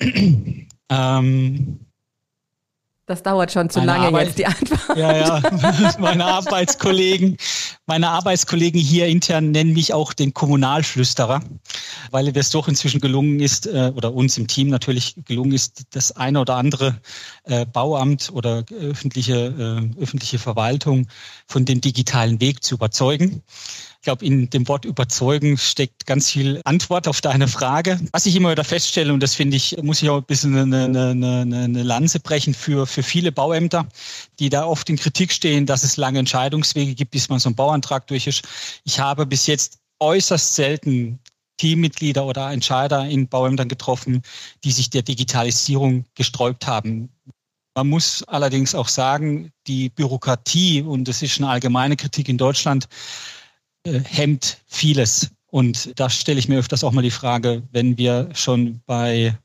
Ähm, 0.00 1.80
das 3.06 3.22
dauert 3.22 3.52
schon 3.52 3.70
zu 3.70 3.80
lange 3.80 4.06
Arbeit, 4.06 4.26
jetzt, 4.26 4.38
die 4.38 4.46
Antwort. 4.46 4.98
Ja, 4.98 5.16
ja. 5.16 5.94
Meine 6.00 6.24
Arbeitskollegen, 6.24 7.36
meine 7.86 8.08
Arbeitskollegen 8.08 8.80
hier 8.80 9.06
intern 9.06 9.52
nennen 9.52 9.72
mich 9.74 9.94
auch 9.94 10.12
den 10.12 10.34
Kommunalflüsterer, 10.34 11.40
weil 12.10 12.36
es 12.36 12.50
doch 12.50 12.68
inzwischen 12.68 13.00
gelungen 13.00 13.40
ist, 13.40 13.66
äh, 13.66 13.92
oder 13.94 14.12
uns 14.12 14.38
im 14.38 14.46
Team 14.46 14.68
natürlich 14.68 15.16
gelungen 15.24 15.52
ist, 15.52 15.84
das 15.90 16.12
eine 16.12 16.40
oder 16.40 16.56
andere 16.56 17.00
äh, 17.44 17.66
Bauamt 17.66 18.30
oder 18.32 18.64
öffentliche, 18.70 19.88
äh, 19.98 20.02
öffentliche 20.02 20.38
Verwaltung 20.38 21.08
von 21.46 21.64
dem 21.64 21.80
digitalen 21.80 22.40
Weg 22.40 22.62
zu 22.62 22.74
überzeugen 22.74 23.42
glaube, 24.06 24.24
in 24.24 24.48
dem 24.50 24.68
Wort 24.68 24.84
überzeugen 24.84 25.58
steckt 25.58 26.06
ganz 26.06 26.30
viel 26.30 26.60
Antwort 26.64 27.08
auf 27.08 27.20
deine 27.20 27.48
Frage. 27.48 27.98
Was 28.12 28.24
ich 28.24 28.36
immer 28.36 28.52
wieder 28.52 28.62
feststelle, 28.62 29.12
und 29.12 29.20
das 29.20 29.34
finde 29.34 29.56
ich, 29.56 29.76
muss 29.82 30.00
ich 30.00 30.08
auch 30.08 30.18
ein 30.18 30.24
bisschen 30.24 30.56
eine, 30.56 30.84
eine, 30.84 31.10
eine, 31.40 31.64
eine 31.64 31.82
Lanze 31.82 32.20
brechen 32.20 32.54
für, 32.54 32.86
für 32.86 33.02
viele 33.02 33.32
Bauämter, 33.32 33.88
die 34.38 34.48
da 34.48 34.64
oft 34.64 34.88
in 34.88 34.96
Kritik 34.96 35.32
stehen, 35.32 35.66
dass 35.66 35.82
es 35.82 35.96
lange 35.96 36.20
Entscheidungswege 36.20 36.94
gibt, 36.94 37.10
bis 37.10 37.28
man 37.28 37.40
so 37.40 37.48
einen 37.48 37.56
Bauantrag 37.56 38.06
durch 38.06 38.28
ist. 38.28 38.44
Ich 38.84 39.00
habe 39.00 39.26
bis 39.26 39.48
jetzt 39.48 39.80
äußerst 39.98 40.54
selten 40.54 41.18
Teammitglieder 41.56 42.24
oder 42.24 42.50
Entscheider 42.50 43.06
in 43.06 43.28
Bauämtern 43.28 43.68
getroffen, 43.68 44.22
die 44.64 44.72
sich 44.72 44.90
der 44.90 45.02
Digitalisierung 45.02 46.04
gesträubt 46.14 46.66
haben. 46.66 47.08
Man 47.74 47.88
muss 47.88 48.22
allerdings 48.24 48.74
auch 48.74 48.88
sagen, 48.88 49.52
die 49.66 49.90
Bürokratie, 49.90 50.82
und 50.82 51.06
das 51.08 51.22
ist 51.22 51.38
eine 51.38 51.48
allgemeine 51.48 51.96
Kritik 51.96 52.28
in 52.28 52.38
Deutschland, 52.38 52.88
äh, 53.84 54.00
hemmt 54.00 54.58
vieles. 54.66 55.30
Und 55.48 55.98
da 55.98 56.10
stelle 56.10 56.38
ich 56.38 56.48
mir 56.48 56.58
öfters 56.58 56.84
auch 56.84 56.92
mal 56.92 57.02
die 57.02 57.10
Frage, 57.10 57.62
wenn 57.72 57.98
wir 57.98 58.30
schon 58.32 58.80
bei, 58.86 59.36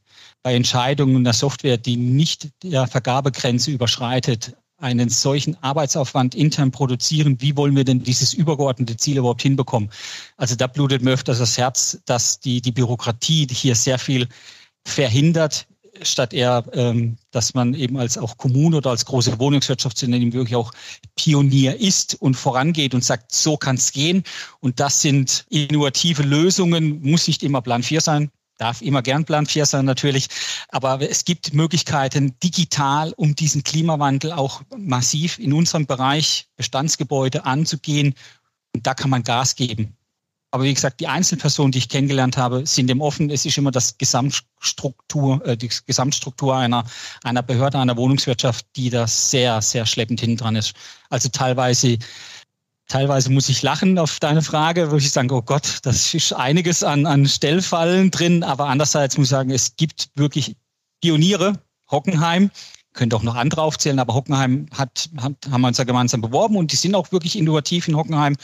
bei 0.44 0.56
Entscheidungen 0.56 1.24
der 1.24 1.34
Software, 1.34 1.78
die 1.78 1.98
nicht 1.98 2.50
der 2.64 2.88
Vergabegrenze 2.88 3.72
überschreitet, 3.72 4.56
einen 4.82 5.10
solchen 5.10 5.56
Arbeitsaufwand 5.64 6.36
intern 6.36 6.72
produzieren, 6.72 7.40
wie 7.40 7.56
wollen 7.56 7.76
wir 7.76 7.86
denn 7.86 8.04
dieses 8.04 8.34
übergeordnete 8.34 8.98
Ziel 8.98 9.18
überhaupt 9.18 9.42
hinbekommen? 9.42 9.90
Also 10.38 10.56
da 10.56 10.68
blutet 10.68 11.02
mir 11.02 11.12
öfters 11.12 11.40
das 11.40 11.58
Herz, 11.58 12.00
dass 12.06 12.40
die, 12.40 12.62
die 12.62 12.72
Bürokratie 12.72 13.48
hier 13.50 13.76
sehr 13.76 14.00
viel 14.00 14.28
verhindert, 14.86 15.68
statt 16.02 16.34
eher, 16.34 16.64
ähm, 16.74 17.18
dass 17.32 17.54
man 17.54 17.74
eben 17.74 17.98
als 17.98 18.18
auch 18.18 18.38
Kommune 18.38 18.78
oder 18.78 18.90
als 18.90 19.06
große 19.06 19.40
Wohnungswirtschaftsunternehmen 19.40 20.34
wirklich 20.34 20.56
auch 20.56 20.72
Pionier 21.16 21.80
ist 21.80 22.16
und 22.16 22.36
vorangeht 22.36 22.94
und 22.94 23.04
sagt, 23.04 23.32
so 23.32 23.58
kann 23.58 23.76
es 23.76 23.92
gehen. 23.92 24.24
Und 24.60 24.80
das 24.80 25.02
sind 25.02 25.46
innovative 25.50 26.24
Lösungen, 26.24 27.02
muss 27.02 27.28
nicht 27.28 27.44
immer 27.44 27.62
Plan 27.62 27.84
4 27.84 28.02
sein, 28.02 28.32
darf 28.62 28.82
immer 28.82 29.02
gern 29.02 29.26
Plan 29.26 29.48
4 29.48 29.66
sein 29.66 29.86
natürlich, 29.86 30.28
aber 30.70 31.02
es 31.02 31.26
gibt 31.26 31.54
Möglichkeiten 31.54 32.38
digital, 32.44 33.12
um 33.18 33.36
diesen 33.36 33.64
Klimawandel 33.64 34.32
auch 34.32 34.62
massiv 34.78 35.40
in 35.40 35.52
unserem 35.52 35.88
Bereich 35.88 36.48
Bestandsgebäude 36.58 37.46
anzugehen. 37.46 38.14
Und 38.74 38.86
da 38.86 38.94
kann 38.94 39.10
man 39.10 39.24
Gas 39.24 39.56
geben. 39.56 39.98
Aber 40.52 40.66
wie 40.66 40.74
gesagt, 40.74 41.00
die 41.00 41.08
Einzelpersonen, 41.08 41.72
die 41.72 41.78
ich 41.80 41.88
kennengelernt 41.90 42.36
habe, 42.36 42.66
sind 42.68 42.88
dem 42.88 43.02
offen. 43.02 43.30
Es 43.30 43.46
ist 43.46 43.58
immer 43.58 43.72
das 43.72 43.98
Gesamtstruktur, 43.98 45.44
äh, 45.46 45.56
die 45.56 45.70
Gesamtstruktur 45.88 46.56
einer, 46.56 46.84
einer 47.24 47.42
Behörde, 47.42 47.80
einer 47.80 47.96
Wohnungswirtschaft, 47.96 48.66
die 48.76 48.90
da 48.90 49.08
sehr, 49.08 49.62
sehr 49.62 49.86
schleppend 49.86 50.20
hinten 50.20 50.38
dran 50.38 50.58
ist. 50.58 50.74
Also 51.10 51.30
teilweise, 51.30 51.98
teilweise 52.92 53.32
muss 53.32 53.48
ich 53.48 53.62
lachen 53.62 53.98
auf 53.98 54.20
deine 54.20 54.42
Frage, 54.42 54.92
wo 54.92 54.98
ich 54.98 55.12
sagen, 55.12 55.32
oh 55.32 55.42
Gott, 55.42 55.80
das 55.84 56.14
ist 56.14 56.34
einiges 56.34 56.84
an, 56.84 57.06
an 57.06 57.26
Stellfallen 57.26 58.12
drin. 58.12 58.44
Aber 58.44 58.68
andererseits 58.68 59.18
muss 59.18 59.28
ich 59.28 59.32
sagen, 59.32 59.50
es 59.50 59.78
gibt 59.78 60.10
wirklich 60.16 60.58
Pioniere, 61.02 61.54
Hockenheim, 61.90 62.52
könnte 62.94 63.16
auch 63.16 63.24
noch 63.24 63.36
andere 63.36 63.62
aufzählen, 63.62 64.00
aber 64.00 64.14
Hockenheim 64.14 64.66
hat, 64.74 65.10
hat, 65.18 65.34
haben 65.50 65.62
wir 65.62 65.70
uns 65.70 65.78
ja 65.78 65.86
gemeinsam 65.86 66.20
beworben 66.20 66.58
und 66.58 66.74
die 66.74 66.76
sind 66.76 66.94
auch 66.94 67.14
wirklich 67.14 67.38
innovativ 67.38 67.88
in 67.88 67.96
Hockenheim 67.96 68.36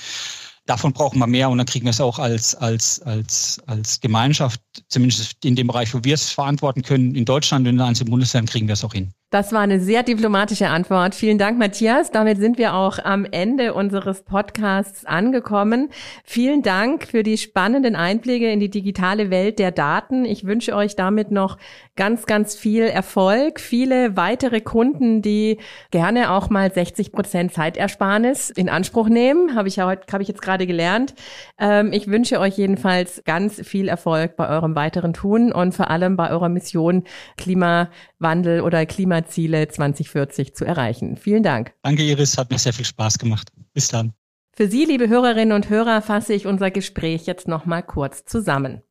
davon 0.68 0.94
brauchen 0.94 1.18
wir 1.20 1.28
mehr 1.28 1.50
und 1.50 1.58
dann 1.58 1.66
kriegen 1.66 1.86
wir 1.86 1.92
es 1.92 2.02
auch 2.02 2.20
als, 2.20 2.54
als, 2.56 3.02
als, 3.02 3.60
als 3.66 4.00
Gemeinschaft, 4.00 4.62
zumindest 4.90 5.44
in 5.44 5.56
dem 5.56 5.68
Bereich, 5.68 5.94
wo 5.94 6.04
wir 6.04 6.14
es 6.14 6.30
verantworten 6.30 6.84
können, 6.84 7.16
in 7.16 7.26
Deutschland 7.26 7.66
und 7.66 7.72
in 7.72 7.78
den 7.78 7.88
einzelnen 7.88 8.12
Bundesländern 8.12 8.52
kriegen 8.52 8.68
wir 8.68 8.74
es 8.74 8.84
auch 8.84 8.94
hin. 8.94 9.12
Das 9.30 9.52
war 9.52 9.60
eine 9.60 9.82
sehr 9.82 10.04
diplomatische 10.04 10.70
Antwort. 10.70 11.14
Vielen 11.14 11.38
Dank, 11.38 11.60
Matthias. 11.60 12.12
Damit 12.12 12.38
sind 12.38 12.58
wir 12.58 12.74
auch 12.74 12.98
am 12.98 13.26
Ende 13.26 13.74
unseres 13.74 14.22
Podcasts 14.22 15.04
angekommen. 15.04 15.90
Vielen 16.24 16.62
Dank 16.62 17.06
für 17.06 17.24
die 17.24 17.38
spannenden 17.38 17.98
Einblicke 17.98 18.50
in 18.50 18.62
die 18.62 18.70
digitale 18.70 19.30
Welt 19.30 19.60
der 19.60 19.72
Daten. 19.72 20.24
Ich 20.24 20.46
wünsche 20.46 20.74
euch 20.78 20.96
damit 20.96 21.30
noch 21.30 21.58
ganz, 21.98 22.26
ganz 22.26 22.56
viel 22.56 22.84
Erfolg, 22.84 23.60
viele 23.60 24.16
weitere 24.16 24.62
Kunden, 24.62 25.22
die 25.22 25.58
gerne 25.92 26.32
auch 26.32 26.50
mal 26.50 26.72
60 26.72 27.12
Prozent 27.12 27.52
Zeitersparnis 27.52 28.50
in 28.50 28.70
Anspruch 28.70 29.10
nehmen. 29.10 29.56
Habe 29.56 29.68
ich 29.68 29.76
ja 29.76 29.88
heute, 29.88 30.06
habe 30.14 30.24
ich 30.24 30.30
jetzt 30.30 30.42
gerade 30.42 30.66
gelernt. 30.66 31.16
Ähm, 31.60 31.92
ich 31.92 32.08
wünsche 32.08 32.40
euch 32.40 32.58
jedenfalls 32.58 33.22
ganz 33.26 33.60
viel 33.68 33.90
Erfolg 33.90 34.38
bei 34.38 34.48
eurem 34.48 34.76
weiteren 34.76 35.12
Tun 35.12 35.52
und 35.52 35.74
vor 35.74 35.90
allem 35.90 36.16
bei 36.16 36.30
eurer 36.30 36.48
Mission 36.48 37.04
Klimawandel 37.36 38.62
oder 38.62 38.86
Klima 38.86 39.17
Klimaziele 39.18 39.68
2040 39.68 40.54
zu 40.54 40.66
erreichen. 40.66 41.18
Vielen 41.18 41.44
Dank. 41.44 41.74
Danke, 41.82 42.04
Iris. 42.04 42.38
Hat 42.38 42.52
mir 42.52 42.60
sehr 42.60 42.74
viel 42.74 42.86
Spaß 42.86 43.18
gemacht. 43.18 43.52
Bis 43.74 43.88
dann. 43.88 44.14
Für 44.54 44.68
Sie, 44.68 44.86
liebe 44.86 45.08
Hörerinnen 45.08 45.56
und 45.56 45.70
Hörer, 45.70 46.02
fasse 46.02 46.34
ich 46.34 46.46
unser 46.46 46.72
Gespräch 46.72 47.26
jetzt 47.26 47.48
nochmal 47.48 47.84
kurz 47.84 48.26
zusammen. 48.26 48.82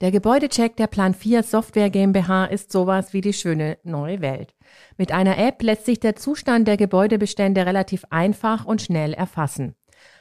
Der 0.00 0.10
Gebäudecheck 0.10 0.76
der 0.76 0.88
Plan 0.88 1.14
4 1.14 1.42
Software 1.42 1.90
GmbH 1.90 2.46
ist 2.46 2.70
sowas 2.70 3.12
wie 3.12 3.22
die 3.22 3.32
schöne 3.32 3.78
neue 3.82 4.20
Welt. 4.20 4.54
Mit 4.98 5.10
einer 5.10 5.38
App 5.38 5.62
lässt 5.62 5.86
sich 5.86 6.00
der 6.00 6.16
Zustand 6.16 6.68
der 6.68 6.76
Gebäudebestände 6.76 7.64
relativ 7.64 8.04
einfach 8.10 8.66
und 8.66 8.82
schnell 8.82 9.14
erfassen. 9.14 9.74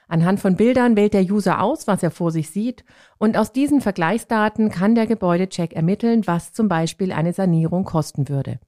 Anhand 0.07 0.39
von 0.39 0.55
Bildern 0.55 0.95
wählt 0.95 1.13
der 1.13 1.23
User 1.23 1.61
aus, 1.61 1.87
was 1.87 2.03
er 2.03 2.11
vor 2.11 2.31
sich 2.31 2.51
sieht, 2.51 2.85
und 3.17 3.37
aus 3.37 3.51
diesen 3.51 3.81
Vergleichsdaten 3.81 4.69
kann 4.69 4.95
der 4.95 5.07
Gebäudecheck 5.07 5.73
ermitteln, 5.73 6.25
was 6.25 6.53
zum 6.53 6.67
Beispiel 6.67 7.11
eine 7.11 7.33
Sanierung 7.33 7.83
kosten 7.83 8.29
würde. 8.29 8.59